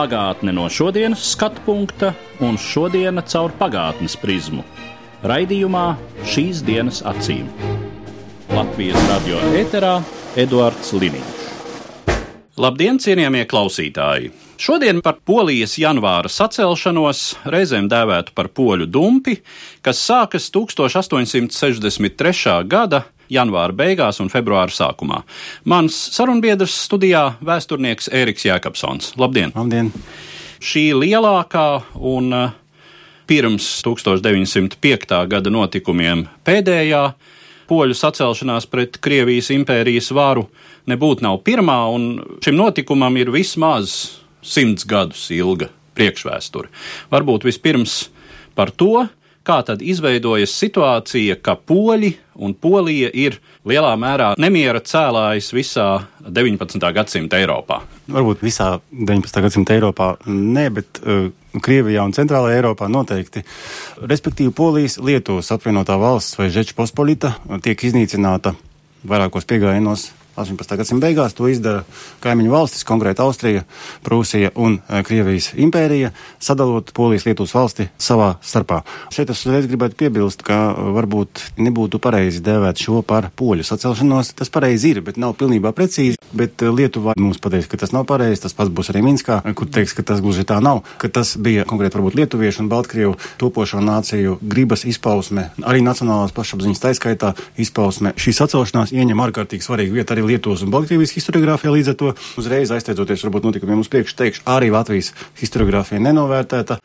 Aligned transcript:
Pagātne 0.00 0.54
no 0.56 0.62
šodienas 0.72 1.20
skatu 1.34 1.60
punkta 1.66 2.14
un 2.40 2.56
šodienas 2.56 3.34
caur 3.34 3.52
pagātnes 3.58 4.14
prizmu. 4.16 4.62
Raidījumā 5.28 5.82
šīs 6.24 6.62
dienas 6.64 7.02
acīm. 7.04 7.44
Latvijas 8.48 8.96
radio 9.10 9.36
eterā 9.60 10.00
Eduards 10.40 10.96
Liniņš. 10.96 11.44
Labdien, 12.64 12.96
cienījamie 12.96 13.44
klausītāji! 13.50 14.32
Šodien 14.56 15.04
par 15.04 15.20
polijas 15.20 15.76
janvāra 15.76 16.32
sacelšanos, 16.32 17.44
reizēm 17.52 17.84
dēvētu 17.92 18.32
par 18.32 18.48
poļu 18.56 18.88
dumpi, 18.88 19.44
kas 19.84 20.00
sākas 20.00 20.48
1863. 20.56 22.64
gada 22.64 23.04
janvāra 23.30 23.74
beigās 23.76 24.20
un 24.22 24.30
februāra 24.32 24.72
sākumā. 24.74 25.22
Mans 25.64 25.96
sarunbiedrs 26.14 26.74
studijā- 26.86 27.36
vēsturnieks 27.50 28.10
Ēriks 28.12 28.46
Jēkabsons. 28.48 29.14
Labdien! 29.16 29.52
Labdien! 29.54 29.92
Šī 30.60 30.90
lielākā 30.92 31.82
un 31.94 32.32
uh, 32.32 32.50
pirms 33.26 33.82
1905. 33.86 35.26
gada 35.30 35.50
notikumiem 35.50 36.26
pēdējā 36.44 37.04
poļu 37.70 37.94
sacelšanās 37.94 38.66
pret 38.66 38.98
Krievijas 38.98 39.52
impērijas 39.54 40.10
varu 40.10 40.48
nebūtu 40.90 41.22
nav 41.22 41.38
pirmā, 41.46 41.78
un 41.94 42.40
šim 42.42 42.58
notikumam 42.58 43.16
ir 43.20 43.30
vismaz 43.30 44.18
simts 44.42 44.86
gadus 44.88 45.28
ilga 45.34 45.70
priekšvēsture. 45.94 46.70
Varbūt 47.12 47.46
vispirms 47.46 48.08
par 48.58 48.72
to, 48.74 49.06
kā 49.50 49.60
tad 49.66 49.82
izveidojas 49.82 50.52
situācija, 50.54 51.40
ka 51.42 51.56
poļi 51.66 52.12
un 52.40 52.54
polija 52.54 53.10
ir 53.16 53.40
lielā 53.66 53.92
mērā 53.98 54.32
nemiera 54.40 54.82
cēlājs 54.84 55.50
visā 55.56 55.88
19. 56.22 56.78
gadsimta 56.94 57.40
Eiropā. 57.40 57.80
Varbūt 58.10 58.44
visā 58.46 58.76
19. 58.94 59.42
gadsimta 59.42 59.74
Eiropā 59.74 60.12
nē, 60.30 60.66
bet 60.76 61.02
uh, 61.02 61.28
Krievijā 61.58 62.04
un 62.06 62.14
Centrālajā 62.14 62.60
Eiropā 62.60 62.86
noteikti. 62.92 63.42
Respektīvi, 64.06 64.54
Polijas, 64.54 65.00
Lietuvas 65.02 65.50
apvienotā 65.56 65.98
valsts 65.98 66.38
vai 66.38 66.50
Žečpospolita 66.54 67.34
tiek 67.64 67.86
iznīcināta 67.90 68.54
vairākos 69.10 69.48
piegājienos 69.50 70.10
18. 70.40 70.76
gadsimta 70.80 71.06
beigās 71.06 71.36
to 71.36 71.48
izdara 71.50 71.84
kaimiņu 72.24 72.52
valstis, 72.52 72.84
konkrēti 72.88 73.22
Austrija, 73.24 73.64
Prūsija 74.06 74.52
un 74.60 74.78
e, 74.80 75.02
Krievijas 75.06 75.50
impērija, 75.60 76.12
sadalot 76.42 76.92
Polijas 76.96 77.26
Lietuvas 77.28 77.54
valsti 77.56 77.88
savā 78.00 78.32
starpā. 78.44 78.82
Šeit 79.14 79.32
es 79.32 79.44
uzreiz 79.46 79.68
gribētu 79.70 79.98
piebilst, 80.00 80.44
ka 80.46 80.58
varbūt 80.96 81.44
nebūtu 81.60 82.00
pareizi 82.02 82.42
dēvēt 82.44 82.80
šo 82.84 83.02
par 83.06 83.30
poļu 83.36 83.66
sacelšanos. 83.66 84.34
Tas 84.38 84.52
pareizi 84.52 84.94
ir, 84.94 85.02
bet 85.06 85.20
nav 85.20 85.36
pilnībā 85.40 85.74
precīzi. 85.76 86.18
Bet 86.36 86.62
e, 86.62 86.70
Lietuva 86.70 87.16
mums 87.20 87.40
pateiks, 87.42 87.68
ka 87.70 87.80
tas 87.80 87.94
nav 87.96 88.06
pareizi. 88.10 88.44
Tas 88.46 88.56
pats 88.56 88.72
būs 88.72 88.92
arī 88.92 89.04
Minskā, 89.04 89.40
kur 89.58 89.68
teiks, 89.70 89.94
ka 89.96 90.04
tas 90.06 90.22
gluži 90.24 90.46
tā 90.48 90.60
nav. 90.64 90.82
Ka 91.00 91.10
tas 91.12 91.34
bija 91.40 91.66
konkrēti 91.68 91.98
varbūt 91.98 92.18
lietuviešu 92.20 92.64
un 92.64 92.70
baltkrievu 92.72 93.16
topošo 93.40 93.82
nāciju 93.84 94.38
gribas 94.40 94.84
izpausme, 94.88 95.48
arī 95.66 95.82
nacionālās 95.84 96.34
pašapziņas 96.36 96.82
taiskaitā 96.84 97.34
izpausme. 97.60 98.14
Šī 98.20 98.34
sacelšanās 98.36 98.94
ieņem 98.94 99.22
ārkārtīgi 99.26 99.66
svarīgu 99.66 99.98
vietu 99.98 100.14
arī 100.14 100.26
Lietuvas 100.30 100.62
un 100.64 100.70
Baltkrievijas 100.74 101.14
historiografijā. 101.16 101.74
Līdz 101.74 101.92
ar 101.92 101.98
to 101.98 102.14
uzreiz 102.40 102.70
aizsteidzoties 102.74 103.26
varbūt 103.26 103.50
notikumiem 103.50 103.82
uz 103.82 103.90
priekšu, 103.90 104.16
teikšu, 104.22 104.46
arī 104.50 104.70
Latvijas 104.70 105.10
historiografija 105.40 106.02
nenovērtēta, 106.06 106.78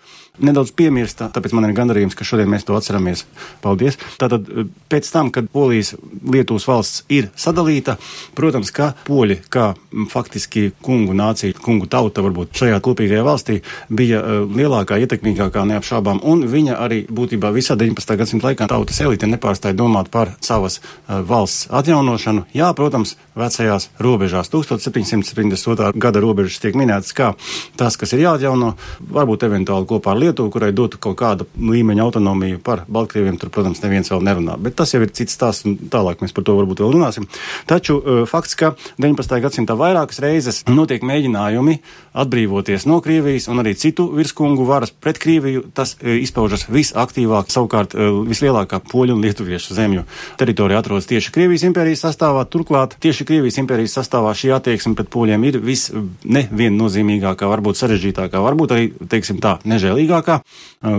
nedaudz 0.44 0.74
piemirsta, 0.76 1.30
tāpēc 1.32 1.54
man 1.56 1.70
ir 1.70 1.76
gandarījums, 1.78 2.18
ka 2.18 2.26
šodien 2.28 2.50
mēs 2.52 2.66
to 2.68 2.76
atceramies. 2.76 3.24
Paldies! 3.64 4.00
Tātad 4.20 4.50
pēc 4.92 5.10
tam, 5.14 5.30
kad 5.36 5.48
Polijas 5.54 5.94
Lietuvas 6.26 6.66
valsts 6.68 7.06
ir 7.14 7.30
sadalīta, 7.40 7.96
protams, 8.36 8.74
ka 8.76 8.92
poļi, 9.08 9.40
kā 9.54 9.70
faktiski 10.12 10.72
kungu 10.84 11.16
nācija, 11.16 11.56
kungu 11.64 11.88
tauta 11.92 12.26
varbūt 12.26 12.56
šajā 12.60 12.82
kopīgajā 12.84 13.24
valstī, 13.26 13.60
bija 13.88 14.22
lielākā, 14.44 14.98
ietekmīgākā 15.06 15.64
neapšābām, 15.72 16.20
un 16.28 16.44
viņa 16.52 16.80
arī 16.84 17.04
būtībā 17.08 17.54
visā 17.56 17.78
19. 17.80 18.18
gadsimta 18.20 18.50
laikā 18.50 18.68
tautas 18.72 19.00
elite 19.06 19.30
nepārstāja 19.30 19.78
domāt 19.78 20.12
par 20.12 20.34
savas 20.44 20.82
valsts 21.08 21.70
atjaunošanu. 21.72 22.48
Jā, 22.56 22.74
protams, 22.76 23.16
vecajās 23.36 23.90
robežās. 24.00 24.50
1772. 24.54 25.92
gada 26.00 26.22
robežas 26.24 26.62
tiek 26.64 26.76
minētas 26.78 27.14
kā 27.16 27.34
tas, 27.80 27.98
kas 28.00 28.14
ir 28.16 28.24
jāatjauno, 28.26 28.74
varbūt 29.12 29.46
eventuāli 29.48 29.90
kopā 29.90 30.14
ar 30.14 30.22
Lietuvu, 30.22 30.52
kurai 30.54 30.72
dotu 30.76 31.00
kaut 31.02 31.18
kādu 31.20 31.48
līmeņa 31.60 32.06
autonomiju 32.06 32.62
par 32.64 32.86
Baltkrieviem. 32.88 33.38
Tur, 33.40 33.52
protams, 33.54 33.82
neviens 33.84 34.12
vēl 34.12 34.24
nerunā, 34.26 34.56
bet 34.62 34.78
tas 34.80 34.94
jau 34.96 35.02
ir 35.04 35.12
cits 35.16 35.36
stāsts, 35.36 35.68
un 35.68 35.78
tālāk 35.92 36.24
mēs 36.24 36.34
par 36.36 36.46
to 36.48 36.56
varbūt 36.58 36.84
vēl 36.84 36.96
runāsim. 36.96 37.28
Taču 37.68 37.98
uh, 38.00 38.24
fakts, 38.30 38.56
ka 38.60 38.74
19. 39.02 39.40
gadsimtā 39.44 39.76
vairākas 39.80 40.22
reizes 40.24 40.64
notiek 40.70 41.04
mēģinājumi 41.06 41.80
atbrīvoties 42.16 42.88
no 42.88 43.02
Krievijas 43.04 43.50
un 43.52 43.60
arī 43.64 43.76
citu 43.80 44.08
virskungu 44.16 44.66
varas 44.68 44.94
pret 44.94 45.20
Krieviju, 45.22 45.66
tas 45.76 45.98
uh, 46.00 46.14
izpaužas 46.16 46.68
visaktīvāk, 46.72 47.52
savukārt 47.54 47.98
uh, 47.98 48.22
vislielākā 48.30 48.80
poļu 48.88 49.18
un 49.18 49.24
lietuviešu 49.26 49.76
zemju 49.76 50.06
teritorija 50.40 50.80
atrodas 50.80 51.10
tieši 51.12 51.34
Krievijas 51.36 51.68
impērijas 51.68 52.06
sastāvā. 52.08 52.46
Turklāt 52.50 52.96
tieši 53.04 53.25
Krievijas 53.28 53.60
impērijas 53.62 53.98
sastāvā 54.00 54.34
šī 54.38 54.54
attieksme 54.56 54.96
pret 54.98 55.10
poļiem 55.14 55.48
ir 55.50 55.60
vis 55.64 55.88
neviennozīmīgākā, 56.26 57.50
varbūt 57.52 57.80
sarežģītākā, 57.82 58.42
varbūt 58.46 58.76
arī, 58.76 58.88
teiksim 59.12 59.42
tā, 59.44 59.58
nežēlīgākā, 59.68 60.40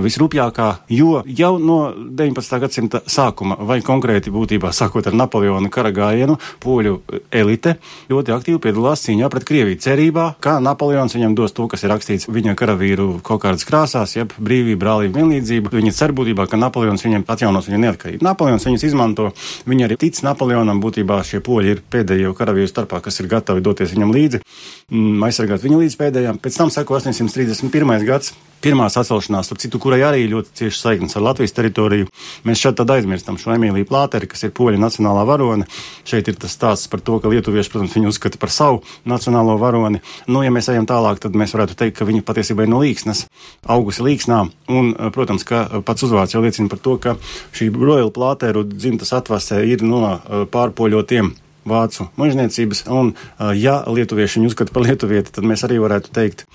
visrupjākā, 0.04 0.68
jo 0.92 1.22
jau 1.26 1.52
no 1.62 1.78
19. 1.94 2.60
gadsimta 2.62 3.02
sākuma, 3.10 3.58
vai 3.68 3.78
konkrēti 3.86 4.32
būtībā 4.34 4.72
sākot 4.74 5.06
ar 5.06 5.16
Napoleona 5.16 5.70
kara 5.72 5.92
gājienu, 5.94 6.38
poļu 6.62 6.98
elite 7.30 7.76
ļoti 8.10 8.34
aktīvi 8.34 8.62
piedalās 8.66 9.06
cīņā 9.06 9.30
pret 9.32 9.46
Krieviju, 9.46 9.80
cerībā, 9.86 10.26
ka 10.42 10.58
Napoleons 10.62 11.14
viņam 11.16 11.36
dos 11.38 11.54
to, 11.56 11.68
kas 11.70 11.84
ir 11.84 11.92
rakstīts 11.94 12.28
viņa 12.32 12.56
karavīru 12.58 13.08
kaut 13.26 13.42
kādas 13.44 13.66
krāsās, 13.68 14.16
jeb 14.16 14.34
brīvība, 14.36 14.80
brālība, 14.82 15.20
vienlīdzība. 15.20 15.72
Viņa 15.76 15.94
cer 15.96 16.14
būtībā, 16.16 16.48
ka 16.50 16.58
Napoleons 16.60 17.04
viņam 17.06 17.26
atjaunos 17.32 17.68
viņa 17.68 17.82
neatkarību. 17.84 18.24
Napoleons 18.26 18.66
viņus 18.66 18.86
izmanto, 18.88 19.30
viņi 19.68 19.86
arī 19.86 19.98
tic 20.00 20.20
Napoleonam, 20.26 20.80
būtībā 20.82 21.20
šie 21.26 21.42
poļi 21.44 21.74
ir 21.74 21.82
pēdējo 22.16 22.34
karavīru 22.36 22.70
starpā, 22.70 23.02
kas 23.04 23.20
ir 23.20 23.28
gatavi 23.30 23.62
doties 23.64 23.92
viņam 23.92 24.12
līdzi, 24.14 24.42
mm, 24.90 25.24
aizsargāt 25.28 25.62
viņu 25.62 25.82
līdz 25.84 25.96
pēdējām. 26.00 26.40
Pēc 26.40 26.56
tam 26.56 26.70
seko 26.70 26.96
831. 26.96 28.04
gads. 28.06 28.34
Pirmā 28.56 28.86
sacelšanās, 28.88 29.50
tur 29.50 29.58
citu, 29.60 29.78
kurai 29.78 30.00
arī 30.00 30.24
ļoti 30.30 30.54
cieši 30.56 30.78
saiknes 30.80 31.14
ar 31.14 31.22
Latvijas 31.22 31.52
teritoriju. 31.52 32.08
Mēs 32.48 32.58
šeit 32.58 32.78
tad 32.80 32.88
aizmirstam 32.90 33.36
šo 33.36 33.52
Emīliju 33.52 33.84
Plāteri, 33.86 34.26
kas 34.26 34.42
ir 34.42 34.50
poļa 34.56 34.80
nacionālā 34.80 35.26
varone. 35.28 35.66
Šeit 36.08 36.26
ir 36.32 36.38
tas 36.40 36.56
stāsts 36.56 36.88
par 36.88 37.04
to, 37.04 37.20
ka 37.20 37.28
lietuvieši, 37.28 37.70
protams, 37.70 37.94
viņu 37.94 38.08
uzskata 38.08 38.40
par 38.40 38.50
savu 38.50 38.80
nacionālo 39.04 39.58
varoni. 39.60 40.00
Nu, 40.26 40.40
ja 40.42 40.50
mēs 40.50 40.72
ejam 40.72 40.88
tālāk, 40.88 41.20
tad 41.20 41.36
mēs 41.36 41.52
varētu 41.52 41.76
teikt, 41.76 41.98
ka 42.00 42.08
viņa 42.08 42.24
patiesībā 42.24 42.64
ir 42.64 42.72
no 42.72 42.80
līksnes, 42.80 43.26
augusi 43.68 44.02
līksnā. 44.02 44.42
Un, 44.72 44.92
protams, 45.12 45.44
ka 45.44 45.82
pats 45.84 46.08
uzvārds 46.08 46.34
jau 46.34 46.42
liecina 46.42 46.72
par 46.72 46.80
to, 46.80 46.96
ka 46.96 47.18
šī 47.52 47.68
Royal 47.76 48.10
Plāteru 48.10 48.64
dzimtas 48.64 49.12
atvasē 49.20 49.62
ir 49.68 49.84
no 49.84 50.16
pārpoļotiem 50.50 51.36
vācu 51.66 52.08
mužniecības, 52.20 52.84
un, 52.94 53.12
ja 53.58 53.80
lietuvieši 53.86 54.40
viņu 54.40 54.52
uzskata 54.52 54.74
par 54.74 54.86
lietuvieti, 54.86 55.34
tad 55.36 55.48
mēs 55.48 55.64
arī 55.66 55.80
varētu 55.82 56.12
teikt, 56.16 56.46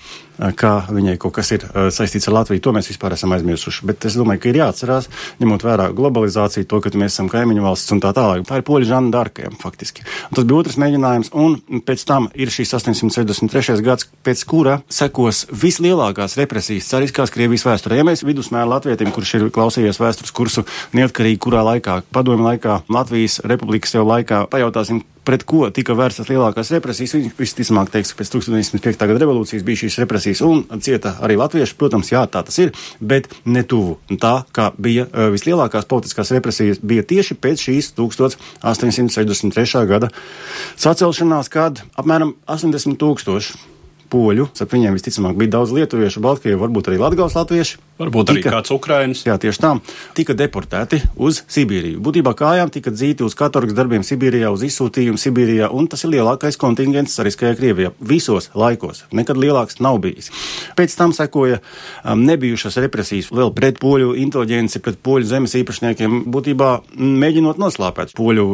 ka 0.58 0.72
viņai 0.90 1.16
kaut 1.22 1.36
kas 1.38 1.52
ir 1.54 1.64
saistīts 1.94 2.28
ar 2.28 2.36
Latviju. 2.40 2.62
To 2.64 2.74
mēs 2.76 2.90
vispār 2.90 3.14
esam 3.16 3.34
aizmirsuši. 3.36 3.86
Bet 3.88 4.06
es 4.08 4.16
domāju, 4.18 4.42
ka 4.42 4.50
ir 4.50 4.60
jāatcerās, 4.60 5.08
ņemot 5.42 5.66
vērā 5.66 5.88
globalizāciju, 5.96 6.68
to, 6.68 6.80
ka 6.82 6.92
mēs 6.98 7.16
esam 7.16 7.30
kaimiņu 7.32 7.64
valsts 7.64 7.94
un 7.94 8.02
tā 8.02 8.12
tālāk. 8.16 8.44
Tā 8.48 8.60
ir 8.60 8.66
poļu 8.66 8.88
žana 8.90 9.12
darkiem, 9.14 9.56
faktiski. 9.60 10.04
Un 10.30 10.38
tas 10.38 10.48
bija 10.48 10.62
otrs 10.62 10.78
mēģinājums, 10.82 11.32
un 11.38 11.82
pēc 11.86 12.04
tam 12.08 12.28
ir 12.34 12.52
šīs 12.52 12.74
863. 12.80 13.78
gads, 13.84 14.08
pēc 14.26 14.44
kura 14.48 14.78
sekos 14.92 15.44
vislielākās 15.52 16.36
represijas 16.40 16.90
cariskās 16.90 17.32
Krievijas 17.34 17.66
vēsturē. 17.68 18.00
Ja 18.00 18.08
mēs 18.08 18.24
vidusmēra 18.26 18.70
latvietim, 18.74 19.12
kurš 19.14 19.36
ir 19.38 19.48
klausījies 19.54 20.00
vēstures 20.02 20.34
kursu 20.34 20.66
neatkarīgi 20.96 21.40
kurā 21.42 21.64
laikā, 21.72 22.02
padomju 22.12 22.48
laikā, 22.50 22.82
Latvijas 22.92 23.40
republikas 23.46 23.94
jau 23.96 24.04
laikā, 24.08 24.44
pajautāsim, 24.52 25.02
pret 25.26 25.44
ko 25.48 25.70
tika 25.74 25.94
vērstas 25.98 26.28
lielākās 26.30 26.72
represijas. 26.74 27.14
Viņš 27.16 27.36
visticamāk 27.38 27.92
teiks, 27.92 28.12
ka 28.12 28.20
pēc 28.20 28.32
1905. 28.34 28.98
gada 28.98 29.22
revolūcijas 29.22 29.64
bija 29.66 29.82
šīs 29.84 29.98
represijas 30.02 30.42
un 30.46 30.64
cieta 30.82 31.16
arī 31.22 31.38
latvieši. 31.40 31.76
Protams, 31.78 32.12
jā, 32.12 32.24
tā 32.30 32.42
tas 32.46 32.58
ir, 32.62 32.72
bet 33.00 33.28
ne 33.44 33.62
tuvu. 33.66 33.98
Tā 34.22 34.34
kā 34.54 34.70
bija 34.78 35.06
uh, 35.08 35.30
vislielākās 35.34 35.88
politiskās 35.90 36.32
represijas, 36.34 36.82
bija 36.82 37.06
tieši 37.06 37.38
pēc 37.38 37.66
šīs 37.68 37.92
1863. 37.98 39.84
gada 39.90 40.12
sacelšanās, 40.76 41.52
kad 41.52 41.84
apmēram 41.98 42.36
80 42.50 42.98
tūkstoši 43.00 43.72
poļu, 44.12 44.50
ap 44.52 44.76
viņiem 44.76 44.98
visticamāk 44.98 45.38
bija 45.40 45.56
daudz 45.56 45.72
lietuviešu, 45.76 46.22
baltkrievu, 46.24 46.60
varbūt 46.66 46.92
arī 46.92 47.00
latgals 47.00 47.36
latvieši. 47.38 47.80
Varbūt 48.02 48.32
arī 48.32 48.42
kāds 48.42 48.72
Ukrainas. 48.74 49.20
Jā, 49.26 49.36
tieši 49.40 49.60
tā. 49.62 49.70
Tika 50.16 50.34
deportēti 50.34 50.98
uz 51.22 51.42
Sibīriju. 51.52 52.00
Būtībā 52.02 52.32
kājām 52.38 52.72
tika 52.72 52.90
dzīti 52.90 53.22
uz 53.26 53.36
katorgas 53.38 53.76
darbiem 53.76 54.02
Sibīrijā, 54.06 54.50
uz 54.50 54.64
izsūtījumu 54.66 55.20
Sibīrijā, 55.20 55.68
un 55.70 55.86
tas 55.92 56.02
ir 56.02 56.14
lielākais 56.16 56.58
kontingents 56.58 57.14
Sariskajā 57.18 57.54
Krievijā. 57.58 57.92
Visos 58.00 58.48
laikos. 58.58 59.04
Nekad 59.14 59.38
lielāks 59.38 59.78
nav 59.84 60.00
bijis. 60.02 60.32
Pēc 60.78 60.96
tam 60.98 61.14
sekoja 61.14 61.60
um, 61.60 62.24
nebijušas 62.26 62.80
represijas 62.82 63.30
vēl 63.30 63.52
pret 63.54 63.78
poļu 63.82 64.16
inteliģenci, 64.24 64.82
pret 64.82 64.98
poļu 65.04 65.28
zemes 65.30 65.54
īpašniekiem, 65.60 66.24
būtībā 66.32 66.72
mēģinot 66.96 67.60
noslāpēt 67.62 68.16
poļu 68.18 68.48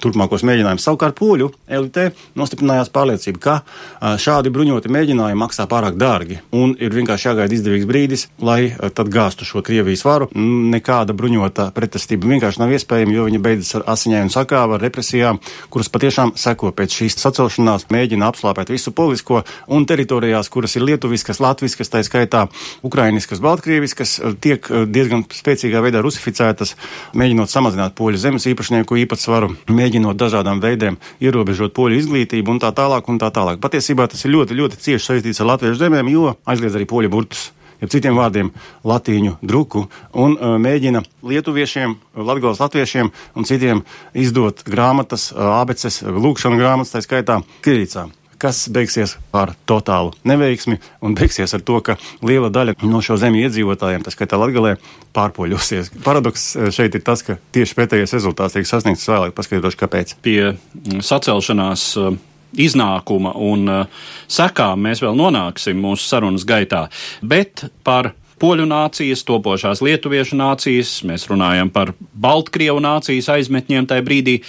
turpmākos 0.00 0.46
mēģinājumus. 0.46 0.86
Savukārt 0.88 1.18
poļu 1.18 1.50
elitē 1.68 2.08
nostiprinājās 2.38 2.94
pārliecība, 2.94 3.42
ka 3.42 3.58
uh, 3.60 4.16
šādi 4.20 4.54
bruņoti 4.54 4.94
mēģinājumi 4.96 5.40
maksā 5.40 5.66
pārāk 5.70 5.98
dārgi, 6.00 6.40
un 6.56 6.74
ir 6.80 6.94
vienkārši 6.96 7.28
jāgaida 7.30 7.56
izdevīgs 7.56 7.88
brīdis, 7.88 8.26
lai 8.40 8.72
tad 8.96 9.10
gāztu 9.12 9.46
šo 9.46 9.62
Krievijas 9.66 10.04
varu. 10.06 10.28
Nekāda 10.34 11.14
bruņota 11.16 11.68
pretestība 11.76 12.30
vienkārši 12.30 12.62
nav 12.62 12.72
iespējama, 12.76 13.14
jo 13.16 13.26
viņa 13.28 13.40
beidzas 13.44 13.78
ar 13.78 13.86
asiņainu 13.96 14.32
sakāvu, 14.32 14.76
ar 14.76 14.84
represijām, 14.86 15.40
kuras 15.72 15.90
patiešām 15.92 16.34
seko 16.40 16.72
pēc 16.76 16.96
šīs 17.00 17.18
sacelšanās, 17.20 17.88
mēģina 17.92 18.30
apslāpēt 18.30 18.72
visu 18.72 18.92
politisko 18.96 19.42
un 19.72 19.86
teritorijās, 19.88 20.50
kuras 20.52 20.76
ir 20.78 20.86
lietuviskas, 20.86 21.40
latviskas, 21.42 21.92
tā 21.92 22.02
skaitā 22.06 22.46
ukrainiskas, 22.86 23.42
baltkrieviskas, 23.44 24.16
tiek 24.40 24.70
eh, 24.70 24.86
diezgan 24.88 25.26
spēcīgā 25.32 25.82
veidā 25.84 26.02
rusificētas, 26.04 26.76
mēģinot 27.16 27.52
samazināt 27.52 27.96
poļu 27.98 28.20
zemes 28.22 28.48
īpašnieku 28.50 29.00
īpatsvaru, 29.04 29.52
mēģinot 29.72 30.18
dažādām 30.20 30.62
veidiem 30.64 31.00
ierobežot 31.20 31.74
poļu 31.76 32.00
izglītību 32.02 32.56
un 32.56 32.62
tā 32.62 32.72
tālāk 32.76 33.10
un 33.12 33.20
tā 33.22 33.32
tālāk. 33.34 33.60
Patiesībā 33.62 34.08
tas 34.10 34.24
ir 34.26 34.34
ļoti, 34.36 34.58
ļoti 34.60 34.80
cieši 34.86 35.04
saistīts 35.10 35.42
ar 35.42 35.52
latviešu 35.54 35.82
zemēm, 35.82 36.10
jo 36.14 36.32
aizliedz 36.48 36.78
arī 36.78 36.88
poļu 36.90 37.12
burtus 37.12 37.50
ja 37.80 37.88
citiem 37.90 38.16
vārdiem 38.16 38.50
latīņu 38.86 39.36
druku, 39.44 39.86
un 40.16 40.36
uh, 40.36 40.56
mēģina 40.62 41.02
lietuviešiem, 41.26 41.96
latgals 42.16 42.60
latviešiem 42.62 43.10
un 43.36 43.48
citiem 43.48 43.82
izdot 44.16 44.64
grāmatas, 44.66 45.30
uh, 45.32 45.58
abeces, 45.60 46.02
lūkšanu 46.02 46.60
grāmatas, 46.60 46.94
tā 46.96 47.04
skaitā 47.04 47.42
kirīcā 47.66 48.08
kas 48.36 48.66
beigsies 48.68 49.14
ar 49.32 49.54
totālu 49.64 50.10
neveiksmi 50.28 50.76
un 51.00 51.14
beigsies 51.16 51.54
ar 51.56 51.62
to, 51.64 51.78
ka 51.80 51.94
liela 52.20 52.50
daļa 52.52 52.74
no 52.84 53.00
šo 53.00 53.16
zemju 53.16 53.46
iedzīvotājiem, 53.46 54.04
tas 54.04 54.12
skaitā 54.12 54.36
Latgalē, 54.36 54.74
pārpoļosies. 55.16 55.88
Paradoks 56.04 56.50
uh, 56.52 56.68
šeit 56.74 56.98
ir 56.98 57.04
tas, 57.06 57.24
ka 57.24 57.38
tieši 57.56 57.78
pretējais 57.78 58.12
rezultāts 58.18 58.58
tiek 58.58 58.68
sasniegts 58.68 59.08
vēlāk, 59.08 59.32
paskaidrošu, 59.36 59.80
kāpēc. 59.80 60.16
Pie 60.24 60.40
mm, 60.52 61.00
sacelšanās 61.06 61.88
uh, 62.02 62.18
iznākuma 62.62 63.34
un 63.38 63.66
uh, 63.70 64.04
sekām 64.28 64.86
mēs 64.86 65.02
vēl 65.04 65.16
nonāksim 65.18 65.78
mūsu 65.80 66.06
sarunas 66.08 66.46
gaitā. 66.48 66.86
Bet 67.22 67.66
par 67.86 68.12
poļu 68.40 68.66
nācijas, 68.68 69.24
topošās 69.26 69.82
lietuviešu 69.84 70.36
nācijas, 70.38 70.98
mēs 71.08 71.28
runājam 71.30 71.70
par 71.72 71.94
Baltkrievu 72.12 72.82
nācijas 72.84 73.30
aizmetņiem 73.36 73.88
tajā 73.88 74.04
brīdī, 74.04 74.40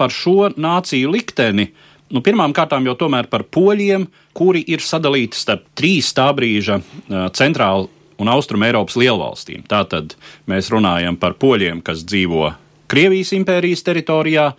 par 0.00 0.14
šo 0.14 0.52
nāciju 0.56 1.12
likteni. 1.12 1.68
Nu, 2.14 2.22
pirmām 2.24 2.52
kārtām 2.54 2.86
jau 2.86 2.94
tomēr 3.00 3.28
par 3.32 3.46
poļiem, 3.48 4.06
kuri 4.36 4.62
ir 4.70 4.84
sadalīti 4.84 5.38
starp 5.38 5.66
trīs 5.76 6.12
tā 6.16 6.28
brīža 6.36 6.80
uh, 6.80 7.26
centrālu 7.36 7.90
un 8.20 8.30
austrumu 8.30 8.68
Eiropas 8.68 8.96
lielvalstīm. 9.00 9.64
Tātad 9.68 10.14
mēs 10.50 10.70
runājam 10.72 11.18
par 11.20 11.36
poļiem, 11.40 11.82
kas 11.84 12.04
dzīvo 12.06 12.52
Krievijas 12.90 13.32
impērijas 13.34 13.82
teritorijā, 13.86 14.50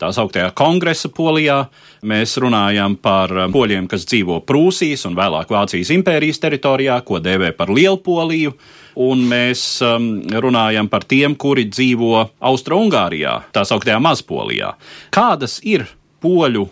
tā 0.00 0.08
sauktajā 0.16 0.50
kongresa 0.56 1.10
polijā. 1.12 1.66
Mēs 2.06 2.36
runājam 2.38 2.94
par 3.02 3.32
um, 3.34 3.52
poļiem, 3.54 3.88
kas 3.90 4.06
dzīvo 4.06 4.40
Prūsijas 4.46 5.06
un 5.08 5.16
vēlāk 5.18 5.50
Vācijas 5.50 5.90
impērijas 5.94 6.38
teritorijā, 6.42 7.00
ko 7.06 7.18
dēvē 7.22 7.50
par 7.58 7.72
Lielpoliju. 7.74 8.54
Un 9.02 9.26
mēs 9.28 9.64
um, 9.84 10.06
runājam 10.30 10.88
par 10.88 11.04
tiem, 11.04 11.34
kuri 11.36 11.66
dzīvo 11.68 12.22
Austro-Ungārijā, 12.48 13.34
tā 13.52 13.66
sauktajā 13.68 13.98
Mazpolijā. 14.00 14.70
Kādas 15.12 15.58
ir 15.66 15.84
poļu 16.24 16.68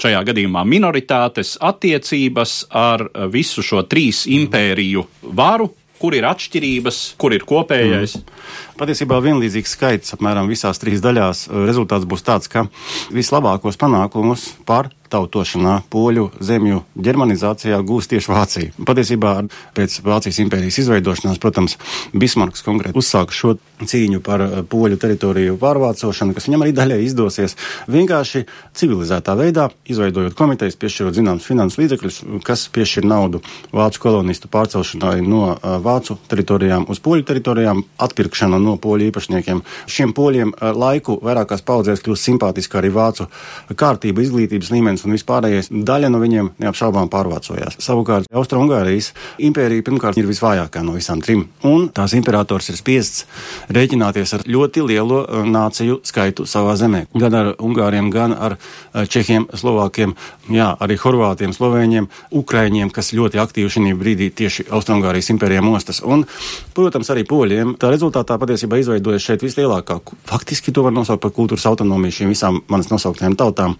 šajā 0.00 0.20
gadījumā 0.28 0.64
minoritātes 0.68 1.54
attiecības 1.62 2.64
ar 2.74 3.06
visu 3.32 3.62
šo 3.64 3.84
trīs 3.90 4.24
impēriju 4.30 5.06
varu, 5.38 5.70
kur 6.00 6.16
ir 6.16 6.26
atšķirības, 6.28 7.00
kur 7.20 7.34
ir 7.36 7.46
kopējais. 7.48 8.16
Mm. 8.18 8.42
Patiesībā 8.80 9.20
vienlīdzīgs 9.24 9.76
skaits 9.76 10.16
apmēram 10.16 10.50
visās 10.50 10.80
trīs 10.82 11.02
daļās. 11.04 11.46
Rezultāts 11.68 12.08
būs 12.08 12.26
tāds, 12.26 12.50
ka 12.50 12.66
vislabākos 13.14 13.78
panākumus 13.80 14.50
par 14.68 14.90
tautošanā, 15.14 15.78
poļu 15.92 16.28
zemju 16.42 16.82
ģermanizācijā 16.98 17.78
gūs 17.86 18.10
tieši 18.10 18.32
Vācija. 18.32 18.74
Patiesībā 18.88 19.36
pēc 19.76 20.00
Vācijas 20.04 20.40
impērijas 20.42 20.80
izveidošanās, 20.82 21.40
protams, 21.42 21.78
Bismarks 22.14 22.64
konkrēti 22.66 22.98
uzsāka 22.98 23.34
šo 23.34 23.54
cīņu 23.82 24.20
par 24.24 24.44
eh, 24.44 24.56
poļu 24.70 24.98
teritoriju 25.00 25.58
pārvācošanu, 25.60 26.34
kas 26.34 26.48
viņam 26.48 26.64
arī 26.66 26.74
daļai 26.76 27.00
izdosies 27.04 27.56
vienkārši 27.90 28.44
civilizētā 28.76 29.36
veidā, 29.38 29.68
izveidojot 29.90 30.36
komitejas, 30.38 30.78
piešķirot 30.80 31.18
zināmas 31.18 31.46
finanses 31.48 31.80
līdzekļus, 31.82 32.20
kas 32.46 32.66
piešķir 32.74 33.06
naudu 33.08 33.42
vācu 33.74 34.02
kolonistu 34.02 34.50
pārcelšanai 34.52 35.20
no 35.24 35.44
uh, 35.52 35.76
vācu 35.84 36.16
teritorijām 36.30 36.88
uz 36.90 37.00
poļu 37.04 37.26
teritorijām, 37.28 37.84
atpirkšana 38.04 38.60
no 38.62 38.76
poļu 38.82 39.10
īpašniekiem. 39.10 39.62
Šiem 39.90 40.14
poļiem 40.16 40.54
uh, 40.54 40.70
laiku 40.74 41.18
vairākās 41.24 41.64
paudzēs 41.66 42.02
kļūst 42.04 42.30
simpātiska 42.30 42.80
arī 42.80 42.92
vācu 42.94 43.28
kārtība, 43.74 44.24
izglītības 44.24 44.72
līmenis 44.74 45.03
un 45.06 45.14
vispārējais, 45.16 45.70
daļa 45.70 46.10
no 46.12 46.20
viņiem 46.22 46.50
neapšaubām 46.62 47.10
pārvācojās. 47.12 47.78
Savukārt 47.82 48.28
Austro-Ungārijas 48.34 49.12
impērija 49.42 49.84
pirmkārt 49.86 50.18
ir 50.20 50.28
visvājākā 50.28 50.82
no 50.86 50.96
visām 50.96 51.22
trim, 51.24 51.46
un 51.66 51.88
tās 51.94 52.14
imperators 52.18 52.70
ir 52.72 52.78
spiests 52.80 53.24
rēķināties 53.74 54.36
ar 54.38 54.46
ļoti 54.48 54.84
lielu 54.88 55.20
uh, 55.22 55.42
nāciju 55.48 56.00
skaitu 56.06 56.48
savā 56.48 56.76
zemē. 56.80 57.04
Gan 57.14 57.38
ar 57.38 57.52
Ungāriem, 57.58 58.10
gan 58.14 58.34
ar 58.34 58.56
uh, 58.58 59.04
Čehiem, 59.08 59.48
Slovākiem, 59.54 60.14
jā, 60.52 60.70
arī 60.80 60.98
Horvātiem, 61.00 61.54
Slovēņiem, 61.56 62.08
Ukraiņiem, 62.34 62.92
kas 62.94 63.12
ļoti 63.16 63.40
aktīvi 63.42 63.72
šī 63.72 63.94
brīdī 63.98 64.30
tieši 64.34 64.68
Austro-Ungārijas 64.74 65.30
impērijā 65.34 65.62
mostas. 65.64 66.00
Un, 66.04 66.24
protams, 66.76 67.10
arī 67.12 67.24
poļiem. 67.28 67.74
Tā 67.80 67.90
rezultātā 67.92 68.36
patiesībā 68.40 68.78
izveidojas 68.80 69.24
šeit 69.24 69.44
vislielākā, 69.44 70.00
faktiski 70.28 70.74
to 70.74 70.84
var 70.86 70.94
nosaukt 70.94 71.22
par 71.24 71.34
kultūras 71.34 71.66
autonomiju 71.70 72.18
šīm 72.18 72.32
visām 72.32 72.60
manas 72.70 72.90
nosauktajām 72.92 73.36
tautām, 73.38 73.76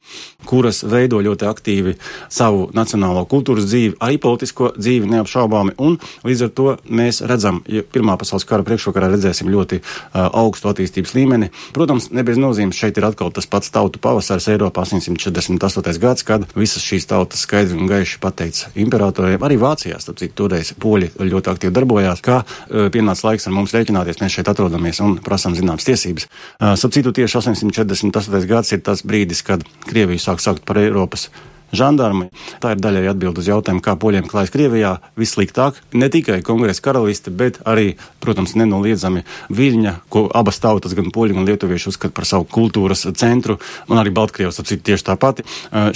kuras 0.49 0.83
veido 0.89 1.14
veido 1.15 1.23
ļoti 1.23 1.47
aktīvi 1.49 1.95
savu 2.33 2.69
nacionālo 2.75 3.25
kultūras 3.29 3.67
dzīvi, 3.69 3.97
arī 4.03 4.19
politisko 4.19 4.73
dzīvi 4.77 5.11
neapšaubāmi. 5.13 5.77
Un 5.79 5.99
līdz 6.25 6.47
ar 6.47 6.51
to 6.51 6.77
mēs 6.89 7.23
redzam, 7.23 7.63
ja 7.69 7.83
Pirmā 7.85 8.17
pasaules 8.19 8.47
kara 8.49 8.65
priekšvakarā 8.67 9.11
redzēsim 9.13 9.51
ļoti 9.53 9.81
uh, 9.81 10.29
augstu 10.33 10.71
attīstības 10.71 11.15
līmeni. 11.15 11.51
Protams, 11.77 12.11
ne 12.11 12.25
bez 12.27 12.39
nozīmes 12.41 12.79
šeit 12.79 12.99
ir 12.99 13.07
atkal 13.07 13.31
tas 13.35 13.47
pats 13.47 13.71
tautu 13.71 14.01
pavasaris 14.03 14.49
Eiropā 14.51 14.85
848. 14.85 16.01
gads, 16.03 16.27
kad 16.27 16.47
visas 16.57 16.83
šīs 16.83 17.07
tautas 17.11 17.45
skaidri 17.45 17.79
un 17.79 17.91
gaiši 17.91 18.19
pateica 18.23 18.73
imperatoriem, 18.75 19.43
arī 19.45 19.59
Vācijā, 19.61 20.01
starp 20.03 20.19
citu, 20.23 20.35
toreiz 20.45 20.73
poļi 20.81 21.13
ļoti 21.21 21.53
aktīvi 21.53 21.75
darbojās, 21.77 22.25
ka 22.25 22.43
uh, 22.43 22.89
pienāca 22.95 23.29
laiks 23.29 23.47
ar 23.47 23.55
mums 23.55 23.75
rēķināties, 23.77 24.21
mēs 24.23 24.39
šeit 24.39 24.51
atrodamies 24.51 25.03
un 25.05 25.19
prasām 25.25 25.55
zināmas 25.59 25.87
tiesības. 25.87 26.27
Uh, 26.27 26.75
starp 26.81 26.97
citu, 26.97 27.15
tieši 27.15 27.41
848. 27.45 28.49
gads 28.51 28.75
ir 28.75 28.83
tas 28.85 29.05
brīdis, 29.07 29.45
kad 29.47 29.63
Krievija 29.87 30.23
sāk 30.25 30.43
saukt 30.43 30.65
par 30.67 30.81
Eiropas 30.95 31.31
žandarmi. 31.79 32.31
Tā 32.63 32.75
ir 32.75 32.83
daļai 32.83 33.07
atbild 33.13 33.39
uz 33.41 33.49
jautājumu, 33.51 33.83
kā 33.85 33.97
poļiem 34.01 34.29
klājas 34.31 34.53
Krievijā 34.55 34.97
vissliktāk. 35.21 35.81
Ne 35.95 36.11
tikai 36.13 36.41
kongresa 36.47 36.85
karaliste, 36.85 37.33
bet 37.35 37.61
arī, 37.69 37.95
protams, 38.25 38.57
nenoliedzami 38.59 39.25
Viļņa, 39.55 39.95
ko 40.13 40.27
abas 40.35 40.61
tautas, 40.63 40.95
gan 40.97 41.11
poļi, 41.15 41.39
gan 41.39 41.49
lietuvieši 41.49 41.91
uzskata 41.93 42.15
par 42.17 42.29
savu 42.29 42.49
kultūras 42.51 43.07
centru, 43.19 43.59
un 43.91 44.01
arī 44.01 44.15
Baltkrievs, 44.15 44.61
ap 44.61 44.71
citu 44.71 44.91
tieši 44.91 45.09
tā 45.11 45.19
pati. 45.21 45.45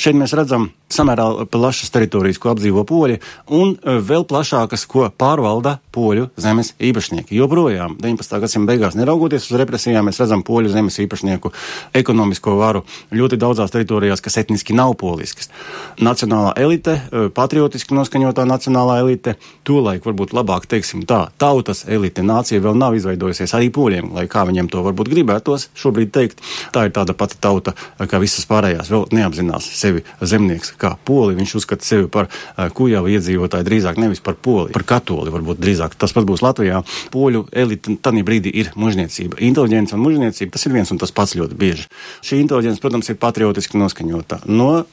Šeit 0.01 0.19
mēs 0.19 0.35
redzam 0.37 0.71
samērā 0.93 1.47
plašas 1.53 1.93
teritorijas, 1.93 2.39
ko 2.41 2.53
apdzīvo 2.55 2.85
poļi, 2.89 3.19
un 3.55 3.75
vēl 4.09 4.25
plašākas, 4.29 4.87
ko 4.89 5.09
pārvalda 5.21 5.77
poļu 5.95 6.29
zemes 6.41 6.73
īpašnieki. 6.81 7.37
Joprojām 7.37 7.99
19. 8.01 8.39
gadsimta 8.45 8.73
beigās, 8.73 8.97
neraugoties 8.99 9.51
uz 9.51 9.59
represijām, 9.61 10.09
mēs 10.09 10.21
redzam 10.23 10.45
poļu 10.47 10.73
zemes 10.73 10.99
īpašnieku 11.05 11.53
ekonomisko 11.99 12.57
varu 12.61 12.85
ļoti 13.13 13.41
daudzās 13.41 13.75
teritorijās, 13.75 14.25
kas 14.25 14.41
etniski 14.41 14.77
nav 14.77 14.97
poliskas 15.01 15.53
nacionālā 15.99 16.53
elite, 16.57 16.91
eh, 16.91 17.29
patriotiski 17.35 17.95
noskaņotā 17.95 18.45
nacionālā 18.49 18.99
elite, 19.03 19.35
tolaik 19.65 20.05
varbūt 20.07 20.33
labāk 20.37 20.67
teiksim 20.67 21.05
tā, 21.07 21.29
tautas 21.39 21.85
elite, 21.89 22.23
nācija 22.23 22.61
vēl 22.61 22.77
nav 22.79 22.95
izveidojusies 22.95 23.55
arī 23.55 23.71
poļiem, 23.71 24.13
lai 24.15 24.27
kā 24.27 24.45
viņiem 24.47 24.71
to 24.71 24.83
varbūt 24.83 25.11
gribētos 25.13 25.69
šobrīd 25.75 26.13
teikt. 26.15 26.43
Tā 26.73 26.87
ir 26.87 26.91
tāda 26.91 27.15
pati 27.15 27.37
tauta, 27.41 27.75
eh, 27.99 28.07
kā 28.07 28.21
visas 28.21 28.47
pārējās, 28.47 28.91
vēl 28.91 29.09
neapzinās 29.11 29.65
sevi 29.79 30.05
zemnieks 30.21 30.73
kā 30.79 30.97
poli. 31.05 31.37
Viņš 31.39 31.55
uzskata 31.55 31.85
sevi 31.85 32.09
par 32.09 32.29
eh, 32.29 32.69
kujavu 32.71 33.09
iedzīvotāju 33.09 33.65
drīzāk 33.65 33.99
nevis 33.99 34.21
par 34.21 34.35
poli, 34.35 34.73
par 34.73 34.83
katoli 34.83 35.31
varbūt 35.31 35.59
drīzāk. 35.59 35.95
Tas 35.99 36.13
pats 36.13 36.27
būs 36.27 36.43
Latvijā. 36.43 36.83
Poļu 37.11 37.49
elite 37.53 37.99
tādā 38.03 38.23
brīdī 38.25 38.53
ir 38.55 38.73
mužniecība. 38.77 39.39
Inteliģence 39.41 39.95
un 39.95 40.03
mužniecība 40.03 40.53
tas 40.53 40.67
ir 40.67 40.73
viens 40.73 40.91
un 40.91 40.99
tas 40.99 41.13
pats 41.15 41.35
ļoti 41.39 41.55
bieži. 41.59 41.89
Šī 42.25 42.41
inteliģence, 42.43 42.81
protams, 42.83 43.09
ir 43.09 43.19
patriotiski 43.21 43.79
noskaņota 43.81 44.43
no 44.47 44.85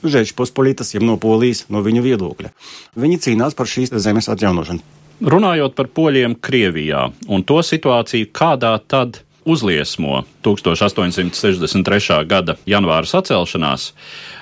Žēča 0.66 0.76
Žečpospolitas, 0.76 0.94
jeb 0.94 1.04
no 1.04 1.18
Polijas, 1.18 1.66
no 1.70 1.82
viņu 1.82 2.02
viedokļa. 2.02 2.50
Viņi 2.98 3.20
cīnās 3.22 3.56
par 3.56 3.68
šīs 3.68 3.94
zemes 4.02 4.28
atjaunošanu. 4.30 4.82
Runājot 5.22 5.76
par 5.76 5.88
poļiem 5.88 6.36
Krievijā 6.42 7.12
un 7.30 7.44
to 7.44 7.62
situāciju, 7.62 8.32
kādā 8.34 8.80
tad 8.88 9.22
uzliesmo 9.46 10.24
1863. 10.44 12.26
gada 12.28 12.56
janvāra 12.66 13.06
sacelšanās, 13.06 13.94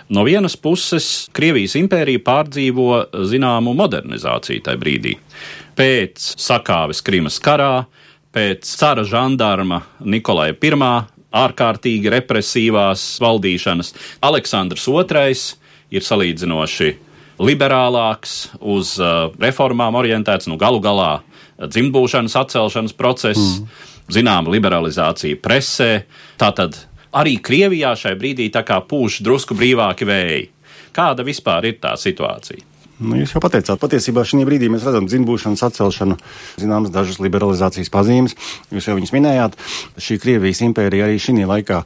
no 0.09 0.23
vienas 0.23 0.55
puses 0.55 1.29
Krievijas 1.33 1.75
impērija 1.75 2.23
pārdzīvo 2.23 3.25
zināmu 3.27 3.75
modernizāciju 3.75 4.63
tajā 4.63 4.79
brīdī. 4.79 5.17
Pēc 5.75 6.37
sakāves 6.39 7.03
Krimas 7.03 7.39
karā, 7.39 7.85
pēc 8.33 8.63
cara 8.79 9.03
žandarma 9.03 9.83
Nikolai 9.99 10.53
I 10.53 10.71
ārkārtīgi 11.33 12.11
represīvās 12.13 13.19
valdīšanas, 13.21 13.93
Aleksandrs 14.21 14.87
II 14.87 15.62
ir 15.93 16.05
salīdzinoši 16.05 16.91
liberālāks, 17.43 18.53
uz 18.59 18.95
uh, 19.01 19.29
reformām 19.41 19.97
orientēts, 19.99 20.49
nu 20.49 20.57
galu 20.61 20.81
galā 20.83 21.11
uh, 21.19 21.67
dzimtbūšanas 21.67 22.35
atcelšanas 22.43 22.97
process, 22.97 23.39
mm. 23.39 23.87
zināma 24.13 24.53
liberalizācija 24.53 25.39
presē. 25.41 25.91
Tātad 26.41 26.77
arī 27.13 27.37
Krievijā 27.41 27.95
šai 27.97 28.15
brīdī 28.19 28.49
pūš 28.53 29.21
drusku 29.25 29.57
brīvāki 29.57 30.09
vēji. 30.09 30.45
Kāda 30.93 31.25
vispār 31.25 31.71
ir 31.71 31.81
tā 31.81 31.95
situācija? 31.97 32.69
Nu, 33.03 33.17
jūs 33.17 33.33
jau 33.33 33.41
pateicāt, 33.41 33.79
patiesībā 33.81 34.21
šī 34.23 34.43
brīdī 34.45 34.69
mēs 34.71 34.85
redzam 34.85 35.07
dzimbušanas 35.09 35.63
atcelšanu, 35.65 36.15
zināmas 36.61 36.93
dažas 36.93 37.17
liberalizācijas 37.19 37.89
pazīmes. 37.91 38.35
Jūs 38.71 38.87
jau 38.87 38.95
viņas 38.99 39.13
minējāt. 39.15 39.57
Šī 39.97 40.19
Krievijas 40.21 40.61
impērija 40.63 41.09
arī 41.09 41.17
šī 41.19 41.47
laikā, 41.49 41.81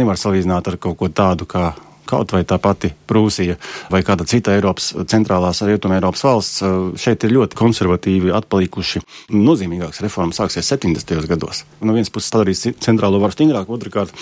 nevar 0.00 0.18
salīdzināt 0.18 0.72
ar 0.72 0.80
kaut 0.80 0.98
ko 0.98 1.12
tādu 1.12 1.46
kā 1.46 1.74
kaut 2.08 2.32
vai 2.34 2.42
tā 2.48 2.58
pati 2.62 2.90
Prūsija 3.08 3.56
vai 3.92 4.02
kāda 4.06 4.26
cita 4.28 4.54
Eiropas, 4.56 4.90
centrālās 5.10 5.60
rietuma 5.66 5.98
Eiropas 5.98 6.24
valsts, 6.26 6.62
eh, 6.62 6.76
šeit 7.00 7.24
ir 7.24 7.34
ļoti 7.36 7.58
konservatīvi 7.58 8.32
atpalikuši. 8.38 9.02
Nozīmīgākas 9.34 10.02
reformas 10.04 10.40
sāksies 10.40 10.68
70. 10.72 11.26
gados. 11.28 11.64
No 11.80 11.92
vienas 11.96 12.12
puses 12.12 12.32
padarīs 12.34 12.64
centrālo 12.84 13.20
varu 13.20 13.32
stingrāku, 13.36 13.76
otrkārt 13.78 14.12